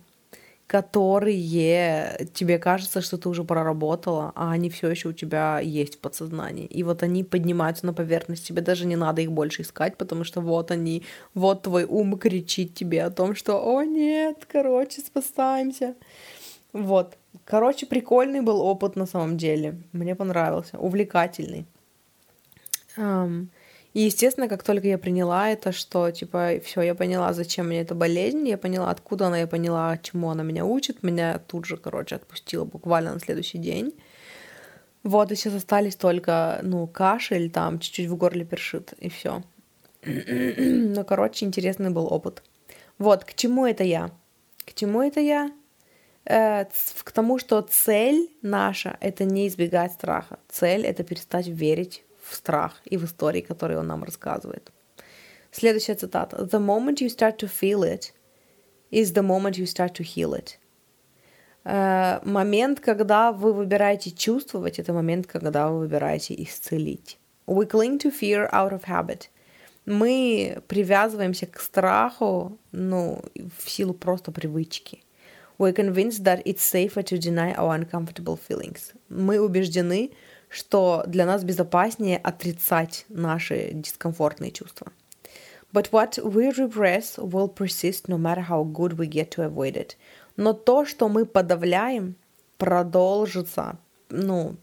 которые 0.67 2.27
тебе 2.33 2.57
кажется, 2.57 3.01
что 3.01 3.17
ты 3.17 3.29
уже 3.29 3.43
проработала, 3.43 4.31
а 4.35 4.51
они 4.51 4.69
все 4.69 4.89
еще 4.89 5.09
у 5.09 5.13
тебя 5.13 5.59
есть 5.59 5.95
в 5.95 5.99
подсознании. 5.99 6.65
И 6.65 6.81
вот 6.81 7.03
они 7.03 7.23
поднимаются 7.23 7.85
на 7.85 7.93
поверхность, 7.93 8.47
тебе 8.47 8.61
даже 8.61 8.87
не 8.87 8.95
надо 8.95 9.21
их 9.21 9.31
больше 9.31 9.61
искать, 9.61 9.95
потому 9.97 10.23
что 10.23 10.41
вот 10.41 10.71
они, 10.71 11.03
вот 11.35 11.63
твой 11.63 11.83
ум 11.83 12.17
кричит 12.17 12.73
тебе 12.73 13.03
о 13.03 13.11
том, 13.11 13.35
что 13.35 13.63
«О 13.63 13.83
нет, 13.83 14.47
короче, 14.51 15.01
спасаемся». 15.01 15.95
Вот. 16.73 17.17
Короче, 17.45 17.85
прикольный 17.85 18.41
был 18.41 18.59
опыт 18.59 18.95
на 18.95 19.05
самом 19.05 19.37
деле. 19.37 19.81
Мне 19.93 20.15
понравился. 20.15 20.77
Увлекательный. 20.77 21.65
Um, 22.97 23.47
И, 23.95 24.01
естественно, 24.01 24.49
как 24.49 24.61
только 24.61 24.89
я 24.89 24.97
приняла 24.97 25.49
это, 25.49 25.71
что, 25.71 26.11
типа, 26.11 26.59
все, 26.65 26.81
я 26.81 26.95
поняла, 26.95 27.31
зачем 27.31 27.67
мне 27.67 27.79
эта 27.79 27.95
болезнь, 27.95 28.45
я 28.45 28.57
поняла, 28.57 28.91
откуда 28.91 29.27
она, 29.27 29.37
я 29.37 29.47
поняла, 29.47 29.97
чему 29.97 30.29
она 30.29 30.43
меня 30.43 30.65
учит, 30.65 31.01
меня 31.01 31.39
тут 31.39 31.63
же, 31.63 31.77
короче, 31.77 32.15
отпустила 32.15 32.65
буквально 32.65 33.13
на 33.13 33.21
следующий 33.21 33.57
день. 33.57 33.93
Вот, 35.03 35.31
и 35.31 35.35
сейчас 35.35 35.53
остались 35.53 35.95
только, 35.95 36.59
ну, 36.61 36.87
кашель, 36.87 37.49
там, 37.49 37.79
чуть-чуть 37.79 38.07
в 38.07 38.17
горле 38.17 38.43
першит, 38.43 38.93
и 38.99 39.07
все. 39.07 39.43
ну, 40.05 41.05
короче, 41.05 41.45
интересный 41.45 41.89
был 41.89 42.11
опыт. 42.11 42.43
Вот, 42.97 43.23
к 43.23 43.33
чему 43.33 43.65
это 43.65 43.85
я? 43.85 44.11
К 44.65 44.73
чему 44.73 45.03
это 45.03 45.21
я? 45.21 45.53
Э, 46.25 46.65
к 47.01 47.11
тому, 47.13 47.39
что 47.39 47.61
цель 47.61 48.29
наша— 48.41 48.97
это 48.99 49.23
не 49.23 49.47
избегать 49.47 49.93
страха. 49.93 50.37
Цель— 50.49 50.85
это 50.85 51.05
перестать 51.05 51.47
верить 51.47 52.04
в 52.27 52.35
страх 52.35 52.81
и 52.85 52.97
в 52.97 53.05
истории, 53.05 53.41
которые 53.41 53.79
он 53.79 53.87
нам 53.87 54.03
рассказывает. 54.03 54.71
Следующая 55.51 55.95
цитата. 55.95 56.37
The 56.37 56.59
moment 56.59 56.99
you 56.99 57.09
start 57.09 57.37
to 57.37 57.47
feel 57.47 57.83
it 57.83 58.11
is 58.91 59.13
the 59.13 59.21
moment 59.21 59.57
you 59.57 59.65
start 59.65 59.93
to 59.93 60.03
heal 60.03 60.33
it. 60.33 60.57
Uh, 61.63 62.21
момент, 62.23 62.79
когда 62.79 63.31
вы 63.31 63.53
выбираете 63.53 64.11
чувствовать, 64.11 64.79
это 64.79 64.93
момент, 64.93 65.27
когда 65.27 65.69
вы 65.69 65.79
выбираете 65.79 66.35
исцелить. 66.43 67.17
We 67.47 67.67
cling 67.67 67.99
to 67.99 68.11
fear 68.11 68.49
out 68.51 68.71
of 68.71 68.83
habit. 68.85 69.29
Мы 69.85 70.61
привязываемся 70.67 71.45
к 71.45 71.59
страху, 71.59 72.57
ну, 72.71 73.23
в 73.57 73.69
силу 73.69 73.93
просто 73.93 74.31
привычки. 74.31 75.03
We're 75.57 75.73
convinced 75.73 76.23
that 76.23 76.43
it's 76.43 76.61
safer 76.61 77.01
to 77.03 77.17
deny 77.17 77.53
our 77.55 77.73
uncomfortable 77.73 78.37
feelings. 78.37 78.93
Мы 79.09 79.39
убеждены, 79.39 80.09
что 80.09 80.15
для 81.07 81.25
нас 81.25 81.43
безопаснее 81.43 82.17
отрицать 82.17 83.05
наши 83.09 83.71
дискомфортные 83.73 84.51
чувства. 84.51 84.91
But 85.73 85.91
what 85.91 86.17
we 86.23 86.51
repress 86.51 87.17
will 87.17 87.49
persist 87.49 88.07
no 88.07 88.17
matter 88.17 88.41
how 88.41 88.63
good 88.63 88.97
we 88.97 89.07
get 89.07 89.31
to 89.31 89.43
avoid 89.43 89.75
it. 89.75 89.97
Но 90.37 90.53
то, 90.53 90.85
что 90.85 91.09
мы 91.09 91.25
подавляем, 91.25 92.15
продолжится, 92.57 93.77
ну, 94.09 94.55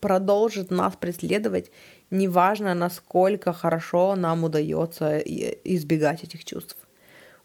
продолжит 0.00 0.70
нас 0.70 0.94
преследовать, 0.96 1.70
неважно, 2.10 2.74
насколько 2.74 3.52
хорошо 3.52 4.14
нам 4.16 4.44
удается 4.44 5.18
избегать 5.18 6.24
этих 6.24 6.44
чувств. 6.44 6.76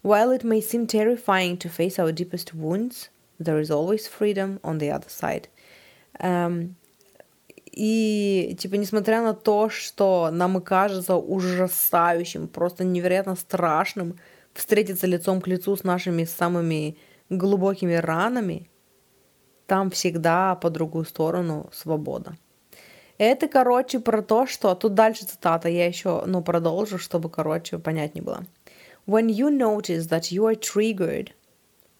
While 0.02 0.32
it 0.32 0.44
may 0.44 0.60
seem 0.60 0.86
terrifying 0.86 1.56
to 1.58 1.70
face 1.70 1.98
our 1.98 2.12
deepest 2.12 2.54
wounds, 2.54 3.08
there 3.38 3.58
is 3.58 3.70
always 3.70 4.06
freedom 4.06 4.60
on 4.62 4.78
the 4.78 4.90
other 4.90 5.08
side. 5.08 5.48
Um, 6.20 6.76
и, 7.76 8.54
типа, 8.58 8.76
несмотря 8.76 9.20
на 9.20 9.34
то, 9.34 9.68
что 9.68 10.30
нам 10.30 10.58
и 10.58 10.60
кажется 10.60 11.16
ужасающим, 11.16 12.46
просто 12.46 12.84
невероятно 12.84 13.34
страшным 13.34 14.18
встретиться 14.52 15.08
лицом 15.08 15.40
к 15.40 15.48
лицу 15.48 15.76
с 15.76 15.82
нашими 15.82 16.24
самыми 16.24 16.96
глубокими 17.30 17.94
ранами, 17.94 18.70
там 19.66 19.90
всегда 19.90 20.54
по 20.54 20.70
другую 20.70 21.04
сторону 21.04 21.68
свобода. 21.72 22.36
Это, 23.18 23.48
короче, 23.48 23.98
про 23.98 24.22
то, 24.22 24.46
что... 24.46 24.74
Тут 24.74 24.94
дальше 24.94 25.24
цитата, 25.24 25.68
я 25.68 25.86
еще, 25.86 26.22
ну, 26.26 26.42
продолжу, 26.42 26.98
чтобы, 26.98 27.28
короче, 27.28 27.78
понятнее 27.78 28.22
было. 28.22 28.44
When 29.06 29.26
you 29.26 29.50
notice 29.50 30.08
that 30.08 30.30
you 30.30 30.44
are 30.46 30.58
triggered– 30.58 31.30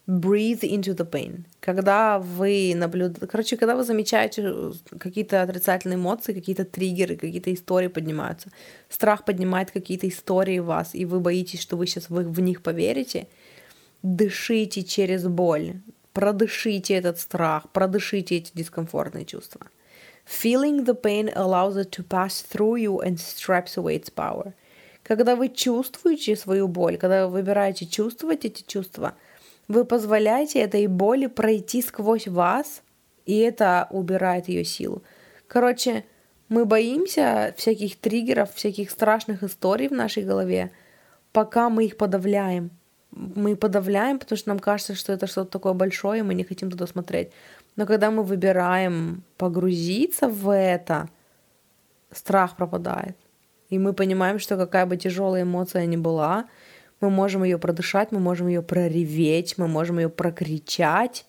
breathe 0.06 0.62
into 0.62 0.94
the 0.94 1.08
pain. 1.08 1.44
Когда 1.60 2.18
вы 2.18 2.74
наблюдаете, 2.74 3.26
короче, 3.26 3.56
когда 3.56 3.74
вы 3.74 3.84
замечаете 3.84 4.72
какие-то 4.98 5.42
отрицательные 5.42 5.96
эмоции, 5.96 6.34
какие-то 6.34 6.64
триггеры, 6.64 7.16
какие-то 7.16 7.52
истории 7.52 7.88
поднимаются, 7.88 8.50
страх 8.88 9.24
поднимает 9.24 9.70
какие-то 9.70 10.08
истории 10.08 10.58
в 10.58 10.66
вас, 10.66 10.94
и 10.94 11.04
вы 11.06 11.20
боитесь, 11.20 11.60
что 11.60 11.76
вы 11.76 11.86
сейчас 11.86 12.10
в 12.10 12.40
них 12.40 12.62
поверите, 12.62 13.28
дышите 14.02 14.82
через 14.82 15.26
боль, 15.26 15.80
продышите 16.12 16.94
этот 16.94 17.18
страх, 17.18 17.70
продышите 17.70 18.36
эти 18.36 18.50
дискомфортные 18.54 19.24
чувства. 19.24 19.62
Feeling 20.26 20.84
the 20.84 20.94
pain 20.94 21.30
allows 21.34 21.76
it 21.76 21.90
to 21.90 22.02
pass 22.02 22.42
through 22.42 22.76
you 22.76 23.00
and 23.00 23.18
strips 23.18 23.76
away 23.76 23.96
its 23.96 24.10
power. 24.14 24.52
Когда 25.02 25.36
вы 25.36 25.50
чувствуете 25.50 26.34
свою 26.34 26.66
боль, 26.66 26.96
когда 26.96 27.26
вы 27.26 27.32
выбираете 27.32 27.86
чувствовать 27.86 28.44
эти 28.44 28.62
чувства– 28.66 29.14
вы 29.68 29.84
позволяете 29.84 30.60
этой 30.60 30.86
боли 30.86 31.26
пройти 31.26 31.82
сквозь 31.82 32.28
вас, 32.28 32.82
и 33.26 33.38
это 33.38 33.88
убирает 33.90 34.48
ее 34.48 34.64
силу. 34.64 35.02
Короче, 35.48 36.04
мы 36.48 36.64
боимся 36.66 37.54
всяких 37.56 37.96
триггеров, 37.96 38.54
всяких 38.54 38.90
страшных 38.90 39.42
историй 39.42 39.88
в 39.88 39.92
нашей 39.92 40.24
голове, 40.24 40.70
пока 41.32 41.70
мы 41.70 41.86
их 41.86 41.96
подавляем. 41.96 42.70
Мы 43.10 43.56
подавляем, 43.56 44.18
потому 44.18 44.36
что 44.36 44.48
нам 44.48 44.58
кажется, 44.58 44.94
что 44.94 45.12
это 45.12 45.26
что-то 45.26 45.50
такое 45.52 45.72
большое, 45.72 46.20
и 46.20 46.22
мы 46.22 46.34
не 46.34 46.44
хотим 46.44 46.70
туда 46.70 46.86
смотреть. 46.86 47.30
Но 47.76 47.86
когда 47.86 48.10
мы 48.10 48.22
выбираем 48.22 49.22
погрузиться 49.36 50.28
в 50.28 50.52
это, 50.52 51.08
страх 52.12 52.56
пропадает. 52.56 53.16
И 53.70 53.78
мы 53.78 53.92
понимаем, 53.92 54.38
что 54.38 54.56
какая 54.56 54.86
бы 54.86 54.96
тяжелая 54.96 55.42
эмоция 55.42 55.86
ни 55.86 55.96
была, 55.96 56.46
мы 57.04 57.10
можем 57.10 57.44
ее 57.44 57.58
продышать, 57.58 58.12
мы 58.12 58.20
можем 58.20 58.48
ее 58.48 58.62
прореветь, 58.62 59.58
мы 59.58 59.68
можем 59.68 59.98
ее 59.98 60.08
прокричать, 60.08 61.26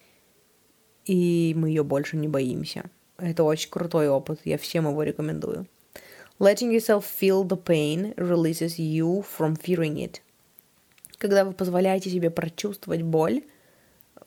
и 1.06 1.54
мы 1.58 1.70
ее 1.70 1.84
больше 1.84 2.16
не 2.16 2.28
боимся. 2.28 2.90
Это 3.18 3.44
очень 3.44 3.70
крутой 3.70 4.08
опыт, 4.08 4.40
я 4.46 4.58
всем 4.58 4.88
его 4.88 5.04
рекомендую. 5.04 5.68
Letting 6.40 6.72
yourself 6.72 7.06
feel 7.06 7.44
the 7.46 7.62
pain 7.62 8.14
releases 8.16 8.78
you 8.78 9.26
from 9.38 9.56
fearing 9.56 9.96
it. 9.98 10.22
Когда 11.18 11.46
вы 11.46 11.54
позволяете 11.54 12.10
себе 12.10 12.30
прочувствовать 12.30 13.02
боль, 13.02 13.44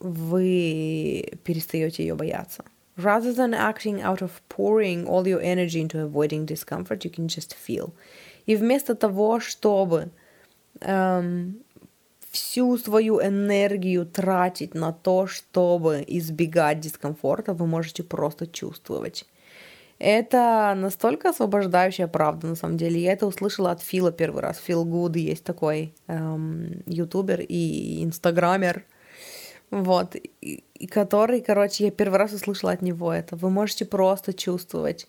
вы 0.01 1.33
перестаете 1.45 2.05
ее 2.05 2.15
бояться. 2.15 2.65
Rather 2.97 3.33
than 3.33 3.55
acting 3.55 4.03
out 4.03 4.21
of 4.21 4.43
pouring 4.49 5.07
all 5.07 5.25
your 5.27 5.41
energy 5.41 5.81
into 5.81 6.01
avoiding 6.03 6.45
discomfort, 6.45 7.05
you 7.05 7.11
can 7.11 7.27
just 7.29 7.55
feel. 7.55 7.93
И 8.47 8.57
вместо 8.57 8.95
того, 8.95 9.41
чтобы 9.41 10.11
всю 12.31 12.79
свою 12.79 13.21
энергию 13.21 14.07
тратить 14.07 14.75
на 14.75 14.93
то, 14.93 15.27
чтобы 15.27 16.05
избегать 16.07 16.81
дискомфорта, 16.81 17.55
вы 17.55 17.67
можете 17.67 18.03
просто 18.03 18.47
чувствовать. 18.47 19.27
Это 19.99 20.75
настолько 20.77 21.31
освобождающая 21.31 22.07
правда, 22.07 22.47
на 22.47 22.55
самом 22.55 22.77
деле. 22.77 23.01
Я 23.01 23.15
это 23.15 23.27
услышала 23.27 23.73
от 23.73 23.83
Фила 23.83 24.13
первый 24.13 24.43
раз. 24.43 24.59
Фил 24.59 24.85
Гуд 24.85 25.17
есть 25.17 25.43
такой 25.43 25.93
эм, 26.07 26.83
ютубер 26.87 27.41
и 27.41 28.05
инстаграмер, 28.05 28.85
вот, 29.71 30.15
и, 30.15 30.65
и 30.75 30.87
который, 30.87 31.41
короче, 31.41 31.87
я 31.87 31.91
первый 31.91 32.19
раз 32.19 32.33
услышала 32.33 32.73
от 32.73 32.83
него 32.83 33.13
это. 33.13 33.37
Вы 33.37 33.51
можете 33.51 33.85
просто 33.85 34.33
чувствовать. 34.33 35.09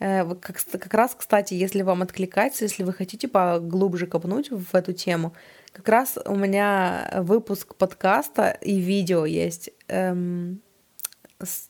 Э, 0.00 0.24
как, 0.40 0.56
как 0.64 0.94
раз, 0.94 1.14
кстати, 1.16 1.54
если 1.54 1.82
вам 1.82 2.02
откликается, 2.02 2.64
если 2.64 2.84
вы 2.84 2.92
хотите 2.92 3.28
поглубже 3.28 4.06
копнуть 4.06 4.50
в 4.50 4.74
эту 4.74 4.92
тему, 4.92 5.32
как 5.72 5.88
раз 5.88 6.18
у 6.24 6.36
меня 6.36 7.10
выпуск 7.22 7.74
подкаста 7.74 8.50
и 8.60 8.78
видео 8.78 9.26
есть. 9.26 9.70
Эм, 9.88 10.60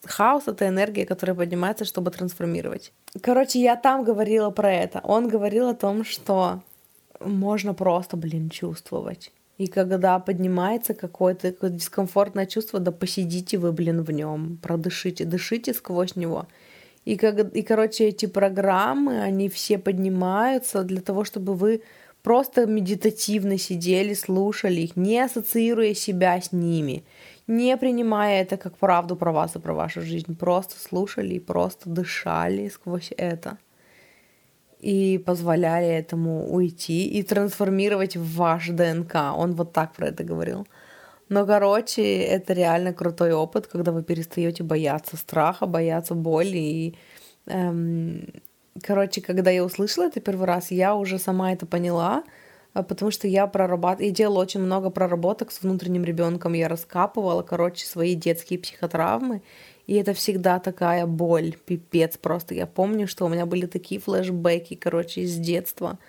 хаос— 0.05 0.43
это 0.47 0.67
энергия, 0.67 1.05
которая 1.05 1.35
поднимается, 1.35 1.85
чтобы 1.85 2.11
трансформировать. 2.11 2.93
Короче, 3.21 3.59
я 3.59 3.75
там 3.75 4.03
говорила 4.03 4.51
про 4.51 4.71
это. 4.71 5.01
Он 5.03 5.27
говорил 5.27 5.67
о 5.67 5.75
том, 5.75 6.03
что 6.03 6.61
можно 7.19 7.73
просто, 7.73 8.15
блин, 8.15 8.49
чувствовать. 8.49 9.31
И 9.57 9.67
когда 9.67 10.19
поднимается 10.19 10.93
какое-то 10.93 11.51
какое 11.51 11.71
дискомфортное 11.71 12.45
чувство, 12.45 12.79
да 12.79 12.91
посидите 12.91 13.57
вы, 13.57 13.73
блин, 13.73 14.03
в 14.03 14.11
нем, 14.11 14.57
продышите, 14.61 15.25
дышите 15.25 15.73
сквозь 15.73 16.15
него— 16.15 16.47
и, 17.05 17.15
как, 17.15 17.55
и, 17.55 17.61
короче, 17.61 18.05
эти 18.05 18.25
программы, 18.25 19.21
они 19.21 19.49
все 19.49 19.77
поднимаются 19.77 20.83
для 20.83 21.01
того, 21.01 21.23
чтобы 21.23 21.55
вы 21.55 21.81
просто 22.21 22.65
медитативно 22.65 23.57
сидели, 23.57 24.13
слушали 24.13 24.81
их, 24.81 24.95
не 24.95 25.19
ассоциируя 25.19 25.93
себя 25.93 26.39
с 26.41 26.51
ними, 26.51 27.03
не 27.47 27.75
принимая 27.77 28.41
это 28.41 28.57
как 28.57 28.77
правду 28.77 29.15
про 29.15 29.31
вас 29.31 29.55
и 29.55 29.59
про 29.59 29.73
вашу 29.73 30.01
жизнь, 30.01 30.35
просто 30.35 30.79
слушали 30.79 31.35
и 31.35 31.39
просто 31.39 31.89
дышали 31.89 32.69
сквозь 32.69 33.11
это 33.17 33.57
и 34.79 35.21
позволяли 35.25 35.87
этому 35.87 36.49
уйти 36.49 37.05
и 37.05 37.21
трансформировать 37.23 38.15
ваш 38.15 38.69
ДНК. 38.69 39.15
Он 39.35 39.53
вот 39.53 39.73
так 39.73 39.93
про 39.93 40.07
это 40.07 40.23
говорил. 40.23 40.67
Но, 41.29 41.45
короче, 41.45 42.01
это 42.23 42.53
реально 42.53 42.91
крутой 42.93 43.33
опыт, 43.33 43.67
когда 43.67 43.91
вы 43.91 44.03
перестаете 44.03 44.63
бояться 44.63 45.15
страха, 45.15 45.67
бояться 45.67 46.15
боли. 46.15 46.57
И, 46.57 46.95
эм, 47.45 48.27
короче, 48.83 49.21
когда 49.21 49.51
я 49.51 49.63
услышала 49.63 50.05
это 50.05 50.19
первый 50.21 50.47
раз, 50.47 50.71
я 50.71 50.95
уже 50.95 51.19
сама 51.19 51.53
это 51.53 51.67
поняла, 51.67 52.23
а, 52.73 52.81
потому 52.81 53.11
что 53.11 53.27
я 53.27 53.45
прорабатывала, 53.47 54.07
я 54.07 54.11
делала 54.11 54.39
очень 54.41 54.61
много 54.61 54.89
проработок 54.89 55.51
с 55.51 55.61
внутренним 55.61 56.03
ребенком, 56.03 56.53
я 56.53 56.67
раскапывала, 56.67 57.43
короче, 57.43 57.85
свои 57.85 58.15
детские 58.15 58.57
психотравмы, 58.59 59.43
и 59.85 59.95
это 59.95 60.13
всегда 60.13 60.59
такая 60.59 61.05
боль, 61.05 61.55
пипец 61.65 62.17
просто. 62.17 62.55
Я 62.55 62.65
помню, 62.67 63.07
что 63.07 63.25
у 63.25 63.29
меня 63.29 63.45
были 63.45 63.65
такие 63.67 64.01
флешбеки, 64.01 64.75
короче, 64.75 65.21
из 65.21 65.35
детства, 65.35 65.99
Э, 65.99 66.05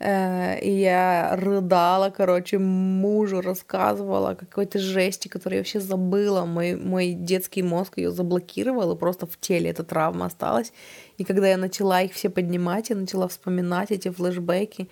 и 0.00 0.70
я 0.70 1.36
рыдала, 1.36 2.10
короче, 2.10 2.58
мужу 2.58 3.40
рассказывала 3.40 4.30
о 4.30 4.34
какой-то 4.34 4.78
жести, 4.78 5.28
которую 5.28 5.58
я 5.58 5.60
вообще 5.60 5.80
забыла. 5.80 6.44
Мой, 6.44 6.74
мой 6.74 7.12
детский 7.12 7.62
мозг 7.62 7.98
ее 7.98 8.10
заблокировал, 8.10 8.92
и 8.92 8.98
просто 8.98 9.26
в 9.26 9.38
теле 9.38 9.70
эта 9.70 9.84
травма 9.84 10.26
осталась. 10.26 10.72
И 11.16 11.24
когда 11.24 11.48
я 11.48 11.56
начала 11.56 12.02
их 12.02 12.12
все 12.12 12.28
поднимать, 12.28 12.90
я 12.90 12.96
начала 12.96 13.28
вспоминать 13.28 13.92
эти 13.92 14.10
флешбеки, 14.10 14.88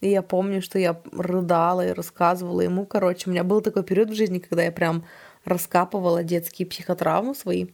и 0.00 0.08
я 0.08 0.22
помню, 0.22 0.62
что 0.62 0.78
я 0.78 1.00
рыдала 1.12 1.86
и 1.86 1.92
рассказывала 1.92 2.62
ему. 2.62 2.86
Короче, 2.86 3.28
у 3.28 3.32
меня 3.32 3.44
был 3.44 3.60
такой 3.60 3.84
период 3.84 4.10
в 4.10 4.14
жизни, 4.14 4.38
когда 4.38 4.62
я 4.62 4.72
прям 4.72 5.04
раскапывала 5.44 6.24
детские 6.24 6.66
психотравмы 6.66 7.34
свои. 7.34 7.66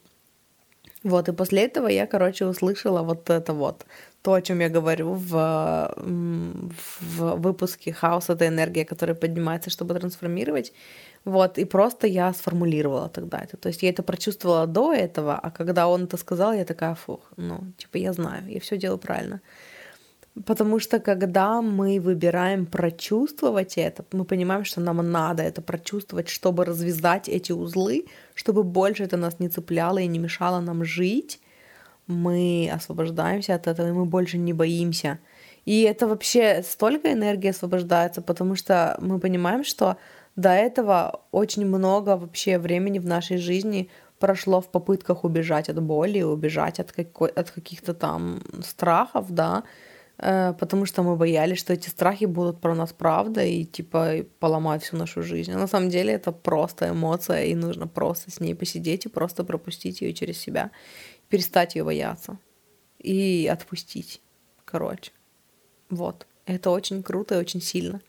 Вот, 1.02 1.28
и 1.28 1.32
после 1.32 1.64
этого 1.64 1.88
я, 1.88 2.06
короче, 2.06 2.46
услышала 2.46 3.02
вот 3.02 3.28
это 3.28 3.52
вот 3.52 3.86
то, 4.22 4.34
о 4.34 4.42
чем 4.42 4.60
я 4.60 4.68
говорю 4.68 5.14
в, 5.14 5.94
в 5.96 7.34
выпуске 7.36 7.92
«Хаос— 7.92 8.24
это 8.30 8.46
энергия, 8.46 8.84
которая 8.84 9.16
поднимается, 9.16 9.70
чтобы 9.70 9.94
трансформировать». 9.94 10.72
Вот, 11.24 11.58
и 11.58 11.64
просто 11.64 12.06
я 12.06 12.32
сформулировала 12.32 13.08
тогда 13.08 13.38
это. 13.38 13.56
То 13.56 13.68
есть 13.68 13.82
я 13.82 13.90
это 13.90 14.02
прочувствовала 14.02 14.66
до 14.66 14.92
этого, 14.92 15.34
а 15.34 15.50
когда 15.50 15.86
он 15.86 16.04
это 16.04 16.16
сказал, 16.16 16.52
я 16.52 16.64
такая, 16.64 16.94
фух, 16.94 17.20
ну, 17.36 17.60
типа, 17.76 17.98
я 17.98 18.12
знаю, 18.12 18.42
я 18.48 18.58
все 18.60 18.76
делаю 18.76 18.98
правильно. 18.98 19.40
Потому 20.46 20.80
что 20.80 20.98
когда 20.98 21.60
мы 21.60 22.00
выбираем 22.00 22.66
прочувствовать 22.66 23.76
это, 23.76 24.04
мы 24.12 24.24
понимаем, 24.24 24.64
что 24.64 24.80
нам 24.80 25.10
надо 25.10 25.42
это 25.42 25.60
прочувствовать, 25.62 26.28
чтобы 26.28 26.64
развязать 26.64 27.28
эти 27.28 27.52
узлы, 27.52 28.06
чтобы 28.34 28.62
больше 28.62 29.04
это 29.04 29.16
нас 29.16 29.40
не 29.40 29.48
цепляло 29.48 29.98
и 29.98 30.06
не 30.06 30.18
мешало 30.18 30.60
нам 30.60 30.84
жить, 30.84 31.40
мы 32.12 32.70
освобождаемся 32.72 33.54
от 33.54 33.66
этого, 33.66 33.88
и 33.88 33.92
мы 33.92 34.04
больше 34.04 34.38
не 34.38 34.52
боимся. 34.52 35.18
И 35.64 35.82
это 35.82 36.06
вообще 36.06 36.62
столько 36.62 37.12
энергии 37.12 37.50
освобождается, 37.50 38.20
потому 38.20 38.56
что 38.56 38.96
мы 39.00 39.18
понимаем, 39.18 39.64
что 39.64 39.96
до 40.36 40.50
этого 40.50 41.22
очень 41.30 41.66
много 41.66 42.16
вообще 42.16 42.58
времени 42.58 42.98
в 42.98 43.06
нашей 43.06 43.36
жизни 43.36 43.88
прошло 44.18 44.60
в 44.60 44.70
попытках 44.70 45.24
убежать 45.24 45.68
от 45.68 45.82
боли, 45.82 46.22
убежать 46.22 46.80
от, 46.80 46.92
какой, 46.92 47.28
от 47.30 47.50
каких-то 47.50 47.92
там 47.92 48.40
страхов, 48.62 49.26
да, 49.30 49.64
э, 50.18 50.54
потому 50.58 50.86
что 50.86 51.02
мы 51.02 51.16
боялись, 51.16 51.58
что 51.58 51.72
эти 51.72 51.88
страхи 51.88 52.26
будут 52.26 52.60
про 52.60 52.74
нас 52.74 52.92
правда 52.92 53.42
и 53.42 53.64
типа 53.64 54.24
поломают 54.38 54.82
всю 54.84 54.96
нашу 54.96 55.22
жизнь. 55.22 55.52
А 55.52 55.58
на 55.58 55.66
самом 55.66 55.90
деле 55.90 56.12
это 56.12 56.32
просто 56.32 56.88
эмоция, 56.88 57.44
и 57.44 57.54
нужно 57.54 57.88
просто 57.88 58.30
с 58.30 58.40
ней 58.40 58.54
посидеть 58.54 59.06
и 59.06 59.08
просто 59.08 59.44
пропустить 59.44 60.02
ее 60.02 60.12
через 60.12 60.38
себя 60.38 60.70
перестать 61.32 61.76
ее 61.76 61.82
бояться 61.82 62.36
и 62.98 63.48
отпустить. 63.50 64.20
Короче. 64.66 65.12
Вот. 65.88 66.26
Это 66.44 66.68
очень 66.70 67.02
круто 67.02 67.36
и 67.36 67.38
очень 67.38 67.62
сильно. 67.62 68.02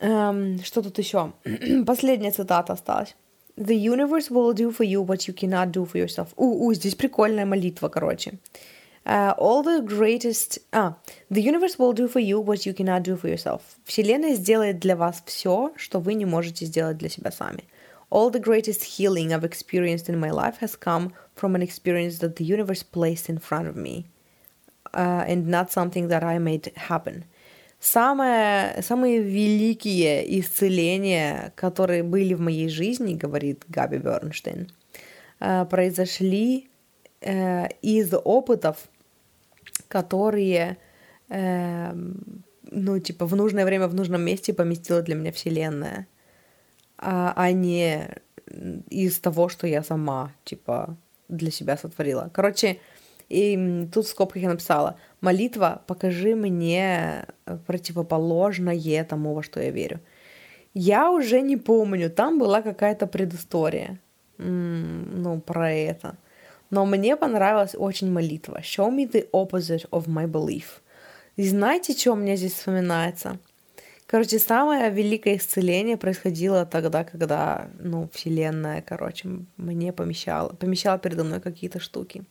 Эм, 0.00 0.62
что 0.62 0.82
тут 0.82 0.98
еще? 0.98 1.32
Последняя 1.86 2.30
цитата 2.30 2.74
осталась. 2.74 3.16
The 3.56 3.74
universe 3.74 4.28
will 4.28 4.52
do 4.52 4.70
for 4.70 4.84
you 4.84 5.02
what 5.02 5.26
you 5.26 5.34
cannot 5.34 5.70
do 5.70 5.90
for 5.90 5.96
yourself. 5.96 6.28
У, 6.36 6.66
у, 6.66 6.74
здесь 6.74 6.94
прикольная 6.94 7.46
молитва, 7.46 7.88
короче. 7.88 8.38
Uh, 9.06 9.34
all 9.38 9.64
the 9.64 9.80
greatest... 9.80 10.60
А, 10.72 10.96
the 11.30 11.42
universe 11.42 11.78
will 11.78 11.94
do 11.94 12.06
for 12.06 12.20
you 12.20 12.38
what 12.38 12.66
you 12.66 12.74
cannot 12.74 13.02
do 13.02 13.16
for 13.16 13.34
yourself. 13.34 13.62
Вселенная 13.86 14.34
сделает 14.34 14.78
для 14.78 14.94
вас 14.94 15.22
все, 15.24 15.72
что 15.76 16.00
вы 16.00 16.12
не 16.12 16.26
можете 16.26 16.66
сделать 16.66 16.98
для 16.98 17.08
себя 17.08 17.32
сами. 17.32 17.64
All 18.12 18.28
the 18.28 18.40
greatest 18.40 18.84
healing 18.84 19.32
I've 19.32 19.42
experienced 19.42 20.10
in 20.10 20.20
my 20.20 20.30
life 20.30 20.58
has 20.58 20.76
come 20.76 21.14
from 21.34 21.54
an 21.54 21.62
experience 21.62 22.18
that 22.18 22.36
the 22.36 22.44
universe 22.44 22.82
placed 22.82 23.30
in 23.30 23.38
front 23.38 23.68
of 23.68 23.74
me, 23.74 24.04
uh, 24.92 25.24
and 25.26 25.48
not 25.48 25.72
something 25.72 26.08
that 26.08 26.22
I 26.22 26.36
made 26.38 26.70
happen. 26.76 27.24
Самое, 27.80 28.82
самые 28.82 29.22
великие 29.22 30.38
исцеления, 30.38 31.54
которые 31.56 32.02
были 32.02 32.34
в 32.34 32.40
моей 32.40 32.68
жизни, 32.68 33.14
говорит 33.14 33.64
Габи 33.68 33.96
Бернштейн, 33.96 34.68
uh, 35.40 35.64
произошли 35.64 36.68
uh, 37.22 37.74
из 37.80 38.12
опытов, 38.12 38.76
которые, 39.88 40.76
uh, 41.30 41.96
ну, 42.70 42.98
типа, 42.98 43.24
в 43.24 43.34
нужное 43.34 43.64
время, 43.64 43.88
в 43.88 43.94
нужном 43.94 44.20
месте 44.20 44.52
поместила 44.52 45.00
для 45.00 45.14
меня 45.14 45.32
Вселенная 45.32 46.06
а, 47.02 47.32
а 47.36 47.52
не 47.52 48.08
из 48.90 49.18
того, 49.18 49.48
что 49.48 49.66
я 49.66 49.82
сама, 49.82 50.32
типа, 50.44 50.96
для 51.28 51.50
себя 51.50 51.76
сотворила. 51.76 52.30
Короче, 52.32 52.78
и 53.28 53.88
тут 53.92 54.06
в 54.06 54.08
скобках 54.08 54.42
я 54.42 54.50
написала, 54.50 54.96
молитва, 55.20 55.82
покажи 55.86 56.34
мне 56.34 57.26
противоположное 57.66 59.04
тому, 59.04 59.34
во 59.34 59.42
что 59.42 59.60
я 59.60 59.70
верю. 59.70 60.00
Я 60.74 61.10
уже 61.10 61.40
не 61.40 61.56
помню, 61.56 62.10
там 62.10 62.38
была 62.38 62.62
какая-то 62.62 63.06
предыстория, 63.06 63.98
ну, 64.38 65.40
про 65.40 65.72
это. 65.72 66.16
Но 66.70 66.86
мне 66.86 67.16
понравилась 67.16 67.74
очень 67.74 68.10
молитва. 68.10 68.60
Show 68.62 68.90
me 68.90 69.10
the 69.10 69.28
opposite 69.32 69.88
of 69.90 70.06
my 70.06 70.26
belief. 70.26 70.80
И 71.36 71.48
знаете, 71.48 71.94
что 71.94 72.12
у 72.12 72.16
меня 72.16 72.36
здесь 72.36 72.54
вспоминается? 72.54 73.38
Короче, 74.12 74.38
самое 74.38 74.90
великое 74.90 75.38
исцеление 75.38 75.96
происходило 75.96 76.66
тогда, 76.66 77.02
когда, 77.02 77.70
ну, 77.78 78.10
вселенная, 78.12 78.82
короче, 78.82 79.26
мне 79.56 79.90
помещала, 79.94 80.50
помещала 80.50 80.98
передо 80.98 81.24
мной 81.24 81.40
какие-то 81.40 81.80
штуки. 81.80 82.22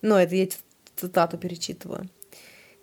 Ну, 0.00 0.14
это 0.14 0.36
я 0.36 0.46
цитату 0.94 1.36
перечитываю. 1.36 2.08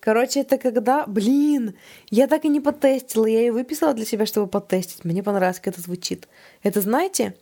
Короче, 0.01 0.41
это 0.41 0.57
когда... 0.57 1.05
Блин, 1.05 1.75
я 2.09 2.27
так 2.27 2.43
и 2.43 2.49
не 2.49 2.59
потестила. 2.59 3.25
Я 3.25 3.39
ее 3.39 3.53
выписала 3.53 3.93
для 3.93 4.03
себя, 4.05 4.25
чтобы 4.25 4.47
потестить. 4.47 5.05
Мне 5.05 5.23
понравилось, 5.23 5.61
как 5.61 5.73
это 5.73 5.81
звучит. 5.81 6.27
Это, 6.61 6.81
знаете, 6.81 7.37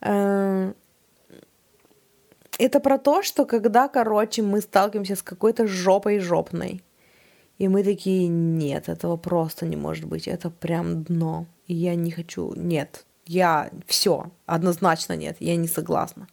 э, 0.00 0.72
это 2.58 2.80
про 2.80 2.98
то, 2.98 3.22
что 3.22 3.44
когда, 3.44 3.86
короче, 3.86 4.42
мы 4.42 4.60
сталкиваемся 4.60 5.14
с 5.14 5.22
какой-то 5.22 5.68
жопой 5.68 6.18
жопной, 6.18 6.82
и 7.62 7.68
мы 7.68 7.84
такие, 7.84 8.26
нет, 8.26 8.88
этого 8.88 9.16
просто 9.16 9.66
не 9.66 9.76
может 9.76 10.06
быть, 10.06 10.26
это 10.26 10.50
прям 10.50 11.04
дно. 11.04 11.46
И 11.68 11.74
я 11.74 11.94
не 11.94 12.10
хочу, 12.10 12.54
нет, 12.56 13.04
я 13.24 13.70
все, 13.86 14.32
однозначно 14.46 15.12
нет, 15.16 15.36
я 15.38 15.54
не 15.54 15.68
согласна. 15.68 16.26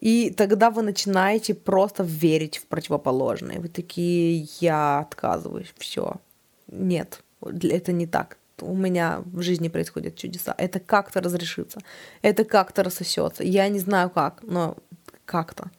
И 0.00 0.30
тогда 0.30 0.70
вы 0.70 0.82
начинаете 0.82 1.54
просто 1.54 2.04
верить 2.04 2.58
в 2.58 2.66
противоположное. 2.66 3.58
Вы 3.58 3.66
такие, 3.68 4.46
я 4.60 5.00
отказываюсь, 5.00 5.74
все. 5.76 6.20
Нет, 6.68 7.24
это 7.42 7.90
не 7.90 8.06
так. 8.06 8.38
У 8.60 8.76
меня 8.76 9.22
в 9.24 9.42
жизни 9.42 9.68
происходят 9.68 10.14
чудеса. 10.14 10.54
Это 10.56 10.78
как-то 10.78 11.20
разрешится. 11.20 11.80
Это 12.22 12.44
как-то 12.44 12.84
рассосется. 12.84 13.42
Я 13.42 13.68
не 13.68 13.80
знаю 13.80 14.08
как, 14.08 14.44
но 14.44 14.76
как-то. 15.24 15.72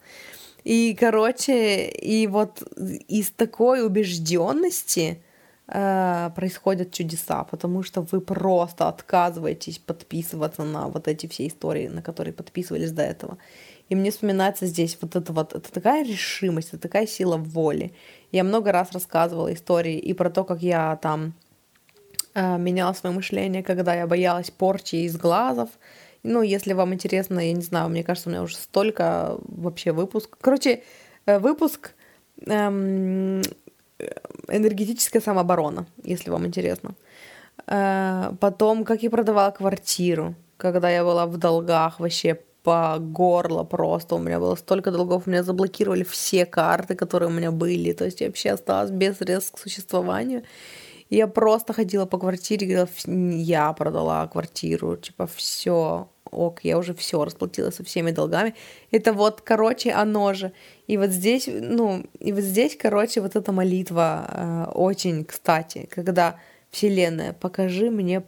И, 0.64 0.96
короче, 1.00 1.88
и 1.88 2.28
вот 2.28 2.62
из 3.08 3.32
такой 3.32 3.86
убежденности 3.86 5.22
э, 5.68 6.30
происходят 6.36 6.92
чудеса, 6.92 7.44
потому 7.46 7.84
что 7.84 8.02
вы 8.02 8.22
просто 8.22 8.88
отказываетесь 8.88 9.80
подписываться 9.80 10.64
на 10.64 10.88
вот 10.88 11.08
эти 11.08 11.28
все 11.28 11.48
истории, 11.48 11.88
на 11.88 12.02
которые 12.02 12.34
подписывались 12.34 12.92
до 12.92 13.04
этого. 13.04 13.38
И 13.90 13.96
мне 13.96 14.12
вспоминается 14.12 14.68
здесь 14.68 14.98
вот 15.02 15.16
это 15.16 15.34
вот, 15.34 15.54
это 15.54 15.72
такая 15.72 16.04
решимость, 16.04 16.70
это 16.70 16.80
такая 16.80 17.08
сила 17.08 17.38
воли. 17.38 17.94
Я 18.32 18.44
много 18.44 18.72
раз 18.72 18.92
рассказывала 18.92 19.52
истории 19.54 19.98
и 19.98 20.14
про 20.14 20.30
то, 20.30 20.44
как 20.44 20.62
я 20.62 20.98
там 20.98 21.34
э, 22.36 22.58
меняла 22.58 22.94
свое 22.94 23.16
мышление, 23.16 23.64
когда 23.64 23.96
я 23.96 24.06
боялась 24.06 24.52
порчи 24.52 24.98
из 24.98 25.18
глазов, 25.18 25.70
ну, 26.24 26.42
если 26.42 26.74
вам 26.74 26.94
интересно, 26.94 27.40
я 27.40 27.54
не 27.54 27.62
знаю, 27.62 27.90
мне 27.90 28.04
кажется, 28.04 28.30
у 28.30 28.32
меня 28.32 28.44
уже 28.44 28.56
столько 28.56 29.38
вообще 29.48 29.92
выпуск. 29.92 30.38
Короче, 30.42 30.84
э, 31.26 31.40
выпуск 31.40 31.92
эм, 32.46 33.42
энергетическая 34.48 35.22
самооборона, 35.22 35.86
если 36.04 36.30
вам 36.30 36.46
интересно. 36.46 36.96
Э, 37.68 38.32
потом, 38.40 38.84
как 38.84 39.04
я 39.04 39.10
продавала 39.10 39.52
квартиру, 39.52 40.36
когда 40.58 40.90
я 40.90 41.04
была 41.04 41.26
в 41.26 41.38
долгах 41.38 42.00
вообще 42.00 42.38
по 42.64 42.98
горло 43.00 43.64
просто. 43.64 44.16
У 44.16 44.20
меня 44.20 44.40
было 44.40 44.56
столько 44.56 44.92
долгов, 44.92 45.24
у 45.26 45.30
меня 45.30 45.44
заблокировали 45.44 46.04
все 46.04 46.46
карты, 46.46 46.96
которые 46.96 47.30
у 47.30 47.32
меня 47.32 47.52
были. 47.52 47.94
То 47.94 48.06
есть 48.06 48.22
я 48.22 48.28
вообще 48.28 48.52
осталась 48.52 48.92
без 48.92 49.18
средств 49.18 49.54
к 49.54 49.60
существованию. 49.60 50.44
Я 51.10 51.28
просто 51.28 51.74
ходила 51.74 52.06
по 52.06 52.20
квартире, 52.20 52.68
говорила, 52.68 53.36
я 53.36 53.74
продала 53.74 54.28
квартиру, 54.28 54.96
типа, 54.96 55.26
все, 55.26 56.08
ок, 56.32 56.60
я 56.64 56.78
уже 56.78 56.94
все 56.94 57.26
расплатилась 57.26 57.76
со 57.76 57.84
всеми 57.84 58.12
долгами. 58.12 58.54
Это 58.92 59.14
вот, 59.14 59.42
короче, 59.42 59.92
оно 59.92 60.34
же. 60.34 60.52
И 60.88 60.98
вот 60.98 61.10
здесь, 61.10 61.48
ну, 61.48 62.06
и 62.20 62.32
вот 62.32 62.44
здесь, 62.44 62.78
короче, 62.78 63.22
вот 63.22 63.36
эта 63.36 63.52
молитва 63.52 64.28
э, 64.30 64.72
очень 64.76 65.26
кстати, 65.26 65.88
когда 65.90 66.36
Вселенная, 66.70 67.34
покажи 67.34 67.90
мне 67.90 68.24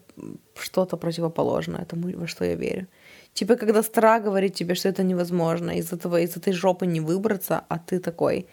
что-то 0.56 0.98
противоположное 0.98 1.86
тому, 1.86 2.10
во 2.18 2.28
что 2.28 2.46
я 2.46 2.56
верю. 2.56 2.88
Типа, 3.34 3.56
когда 3.56 3.84
стара 3.84 4.20
говорит 4.20 4.56
тебе, 4.56 4.76
что 4.76 4.90
это 4.90 5.04
невозможно, 5.04 5.72
из 5.72 5.94
этого, 5.94 6.20
из 6.20 6.36
этой 6.36 6.54
жопы 6.54 6.88
не 6.88 7.00
выбраться, 7.00 7.64
а 7.70 7.78
ты 7.78 8.00
такой, 8.00 8.48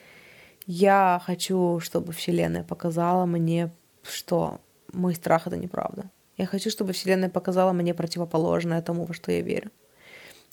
я 0.67 1.21
хочу, 1.25 1.81
чтобы 1.81 2.13
Вселенная 2.13 2.63
показала 2.63 3.27
мне, 3.27 3.71
что 4.09 4.61
мой 4.93 5.15
страх 5.15 5.47
это 5.47 5.57
неправда. 5.57 6.11
Я 6.37 6.47
хочу, 6.47 6.71
чтобы 6.71 6.93
Вселенная 6.93 7.29
показала 7.29 7.73
мне 7.73 7.95
противоположное 7.95 8.83
тому, 8.83 9.05
во 9.05 9.15
что 9.15 9.33
я 9.33 9.41
верю. 9.41 9.71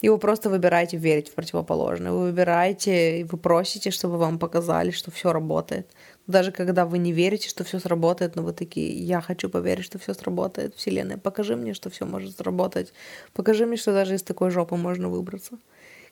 И 0.02 0.10
вы 0.10 0.18
просто 0.18 0.50
выбираете 0.50 0.98
верить 0.98 1.30
в 1.30 1.36
противоположное. 1.36 2.12
Вы 2.12 2.24
выбираете, 2.24 3.26
вы 3.32 3.38
просите, 3.38 3.92
чтобы 3.92 4.18
вам 4.18 4.40
показали, 4.40 4.92
что 4.92 5.10
все 5.10 5.32
работает. 5.32 5.90
Даже 6.28 6.52
когда 6.52 6.86
вы 6.86 6.98
не 6.98 7.14
верите, 7.14 7.48
что 7.48 7.64
все 7.64 7.80
сработает, 7.80 8.36
но 8.36 8.44
вы 8.44 8.52
такие, 8.52 8.92
я 8.94 9.22
хочу 9.22 9.50
поверить, 9.50 9.86
что 9.86 9.98
все 9.98 10.14
сработает. 10.14 10.76
Вселенная, 10.76 11.18
покажи 11.18 11.56
мне, 11.56 11.74
что 11.74 11.90
все 11.90 12.06
может 12.06 12.38
сработать. 12.38 12.92
Покажи 13.34 13.66
мне, 13.66 13.78
что 13.78 13.94
даже 13.94 14.16
из 14.16 14.24
такой 14.24 14.52
жопы 14.52 14.76
можно 14.76 15.08
выбраться. 15.08 15.58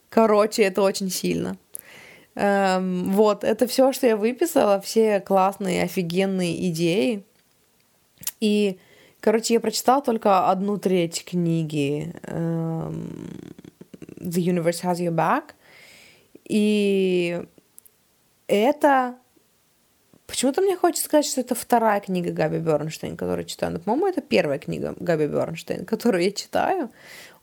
Короче, 0.08 0.62
это 0.62 0.80
очень 0.80 1.10
сильно. 1.10 1.58
Эм, 2.36 3.12
вот, 3.12 3.44
это 3.44 3.66
все, 3.66 3.92
что 3.92 4.06
я 4.06 4.16
выписала, 4.16 4.80
все 4.80 5.20
классные, 5.20 5.82
офигенные 5.82 6.68
идеи. 6.70 7.24
И, 8.40 8.78
короче, 9.20 9.54
я 9.54 9.60
прочитала 9.60 10.02
только 10.02 10.50
одну 10.50 10.78
треть 10.78 11.24
книги 11.24 12.12
эм, 12.22 13.54
The 14.18 14.42
Universe 14.42 14.82
Has 14.82 14.96
Your 14.96 15.14
Back. 15.14 15.52
И 16.44 17.42
это 18.46 19.16
Почему-то 20.26 20.62
мне 20.62 20.76
хочется 20.76 21.04
сказать, 21.04 21.26
что 21.26 21.42
это 21.42 21.54
вторая 21.54 22.00
книга 22.00 22.32
Габи 22.32 22.58
Бернштейн, 22.58 23.16
которую 23.16 23.44
читаю. 23.44 23.74
Но, 23.74 23.78
по-моему, 23.78 24.08
это 24.08 24.22
первая 24.22 24.58
книга 24.58 24.94
Габи 24.98 25.26
Бернштейн, 25.26 25.84
которую 25.86 26.24
я 26.24 26.32
читаю. 26.32 26.90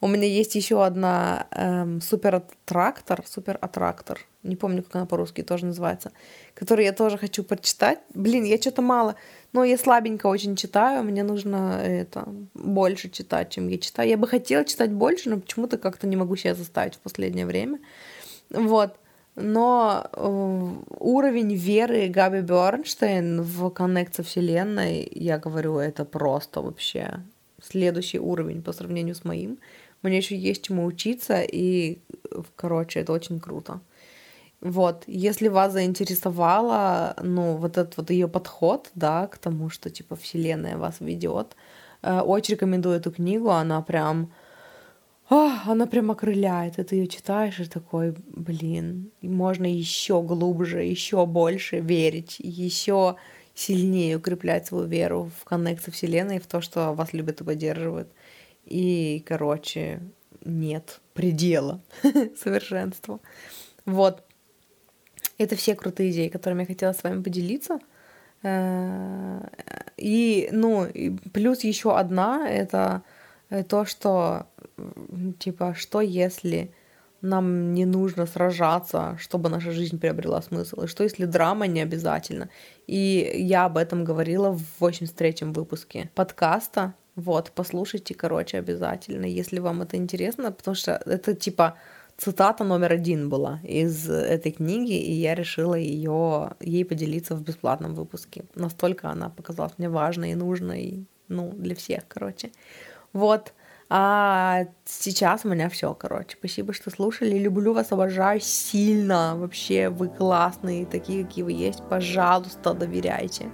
У 0.02 0.08
меня 0.08 0.28
есть 0.28 0.56
еще 0.56 0.84
одна 0.84 1.46
эм, 1.52 2.02
супер-аттрактор, 2.02 3.24
супер-аттрактор, 3.28 4.20
не 4.42 4.56
помню, 4.56 4.82
как 4.82 4.96
она 4.96 5.06
по-русски 5.06 5.44
тоже 5.44 5.68
называется, 5.68 6.12
которую 6.56 6.86
я 6.86 6.92
тоже 6.92 7.20
хочу 7.20 7.44
прочитать. 7.44 8.00
Блин, 8.16 8.44
я 8.44 8.58
что-то 8.58 8.82
мало, 8.82 9.16
но 9.54 9.64
я 9.64 9.78
слабенько 9.78 10.26
очень 10.26 10.56
читаю, 10.56 11.04
мне 11.04 11.22
нужно 11.22 11.80
это 11.84 12.28
больше 12.56 13.12
читать, 13.12 13.52
чем 13.52 13.68
я 13.68 13.78
читаю. 13.78 14.10
Я 14.10 14.18
бы 14.18 14.28
хотела 14.28 14.66
читать 14.66 14.92
больше, 14.92 15.30
но 15.30 15.40
почему-то 15.40 15.78
как-то 15.78 16.08
не 16.08 16.16
могу 16.16 16.36
себя 16.36 16.56
заставить 16.56 16.96
в 16.96 17.00
последнее 17.00 17.46
время. 17.46 17.80
Вот 18.50 18.96
но 19.36 20.10
э, 20.12 20.70
уровень 21.00 21.56
веры 21.56 22.08
Габи 22.10 22.42
Бернштейн 22.42 23.42
в 23.42 23.70
коннект 23.70 24.16
со 24.16 24.24
Вселенной, 24.24 25.08
я 25.10 25.38
говорю, 25.38 25.78
это 25.78 26.04
просто 26.04 26.62
вообще 26.62 27.22
следующий 27.62 28.20
уровень 28.20 28.62
по 28.62 28.74
сравнению 28.74 29.16
с 29.16 29.24
моим. 29.24 29.60
Мне 30.02 30.18
еще 30.18 30.36
есть 30.36 30.64
чему 30.64 30.86
учиться, 30.86 31.42
и, 31.42 32.00
короче, 32.56 33.02
это 33.02 33.14
очень 33.14 33.40
круто. 33.40 33.82
Вот, 34.62 35.04
если 35.08 35.48
вас 35.48 35.74
заинтересовало, 35.74 37.16
ну, 37.22 37.58
вот 37.58 37.78
этот 37.78 37.98
вот 37.98 38.12
ее 38.12 38.28
подход, 38.28 38.92
да, 38.96 39.28
к 39.28 39.38
тому, 39.38 39.70
что, 39.70 39.90
типа, 39.90 40.16
Вселенная 40.16 40.78
вас 40.78 40.98
ведет, 41.00 41.56
э, 42.04 42.20
очень 42.20 42.54
рекомендую 42.56 42.98
эту 42.98 43.12
книгу, 43.12 43.50
она 43.50 43.82
прям 43.82 44.32
а, 45.34 45.64
она 45.66 45.88
прям 45.88 46.12
окрыляет, 46.12 46.78
и 46.78 46.84
ты 46.84 46.98
ее 46.98 47.08
читаешь 47.08 47.60
и 47.62 47.66
такой, 47.66 48.14
блин, 48.28 49.12
можно 49.22 49.66
еще 49.66 50.22
глубже, 50.22 50.84
еще 50.84 51.26
больше 51.26 51.80
верить, 51.80 52.36
еще 52.40 53.16
сильнее 53.56 54.18
укреплять 54.18 54.68
свою 54.68 54.88
веру 54.88 55.32
в 55.40 55.46
коннект 55.46 55.84
со 55.86 55.92
Вселенной, 55.92 56.40
в 56.40 56.48
то, 56.48 56.60
что 56.60 56.94
вас 56.94 57.14
любят 57.14 57.40
и 57.40 57.46
поддерживают. 57.46 58.10
И, 58.66 59.24
короче, 59.28 60.02
нет 60.46 61.02
предела 61.14 61.82
совершенству. 62.38 63.22
Вот. 63.86 64.24
Это 65.38 65.56
все 65.56 65.76
крутые 65.76 66.12
идеи, 66.12 66.30
которыми 66.30 66.62
я 66.62 66.68
хотела 66.68 66.94
с 66.94 67.04
вами 67.04 67.22
поделиться. 67.22 67.80
Э, 68.44 69.42
и, 69.98 70.50
ну, 70.52 70.88
плюс 71.34 71.64
еще 71.64 71.98
одна, 71.98 72.50
это 72.50 73.04
Э, 73.52 73.64
то, 73.64 73.86
что, 73.86 74.48
типа, 75.38 75.76
что 75.76 76.02
если 76.02 76.74
нам 77.22 77.74
не 77.74 77.86
нужно 77.86 78.26
сражаться, 78.26 79.16
чтобы 79.20 79.50
наша 79.50 79.72
жизнь 79.72 80.00
приобрела 80.00 80.42
смысл, 80.42 80.82
и 80.82 80.88
что 80.88 81.04
если 81.04 81.26
драма 81.26 81.68
не 81.68 81.82
обязательно. 81.82 82.50
И 82.88 83.32
я 83.36 83.66
об 83.66 83.78
этом 83.78 84.04
говорила 84.04 84.50
в 84.52 84.64
83-м 84.80 85.54
выпуске 85.54 86.10
подкаста, 86.16 86.96
вот, 87.22 87.52
послушайте, 87.56 88.14
короче, 88.14 88.58
обязательно, 88.58 89.26
если 89.26 89.60
вам 89.60 89.82
это 89.82 89.98
интересно, 89.98 90.52
потому 90.52 90.76
что 90.76 91.02
это, 91.06 91.34
типа, 91.34 91.78
цитата 92.18 92.64
номер 92.64 92.94
один 92.94 93.30
была 93.30 93.60
из 93.64 94.10
этой 94.10 94.52
книги, 94.52 94.94
и 94.94 95.12
я 95.12 95.36
решила 95.36 95.76
ее, 95.76 96.52
ей 96.60 96.86
поделиться 96.86 97.36
в 97.36 97.42
бесплатном 97.42 97.96
выпуске. 97.96 98.44
Настолько 98.56 99.10
она 99.10 99.30
показалась 99.30 99.74
мне 99.78 99.90
важной 99.90 100.32
и 100.32 100.36
нужной, 100.36 101.06
ну, 101.28 101.52
для 101.52 101.76
всех, 101.76 102.04
короче. 102.08 102.52
Вот. 103.14 103.54
А 103.94 104.68
сейчас 104.86 105.44
у 105.44 105.50
меня 105.50 105.68
все, 105.68 105.94
короче. 105.94 106.38
Спасибо, 106.40 106.72
что 106.72 106.90
слушали. 106.90 107.38
Люблю 107.38 107.74
вас, 107.74 107.92
обожаю 107.92 108.40
сильно. 108.40 109.36
Вообще, 109.36 109.90
вы 109.90 110.08
классные, 110.08 110.86
такие, 110.86 111.26
какие 111.26 111.44
вы 111.44 111.52
есть. 111.52 111.84
Пожалуйста, 111.90 112.74
доверяйте 112.74 113.50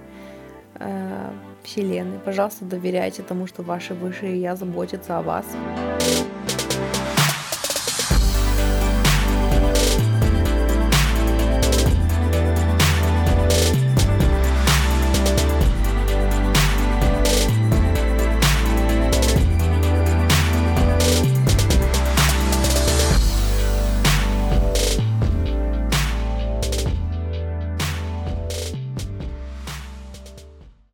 э, 0.74 1.32
Вселенной. 1.68 2.18
Пожалуйста, 2.18 2.64
доверяйте 2.64 3.22
тому, 3.22 3.46
что 3.46 3.62
ваши 3.62 3.92
высшие 3.92 4.40
я 4.40 4.56
заботятся 4.56 5.18
о 5.18 5.22
вас. 5.22 5.44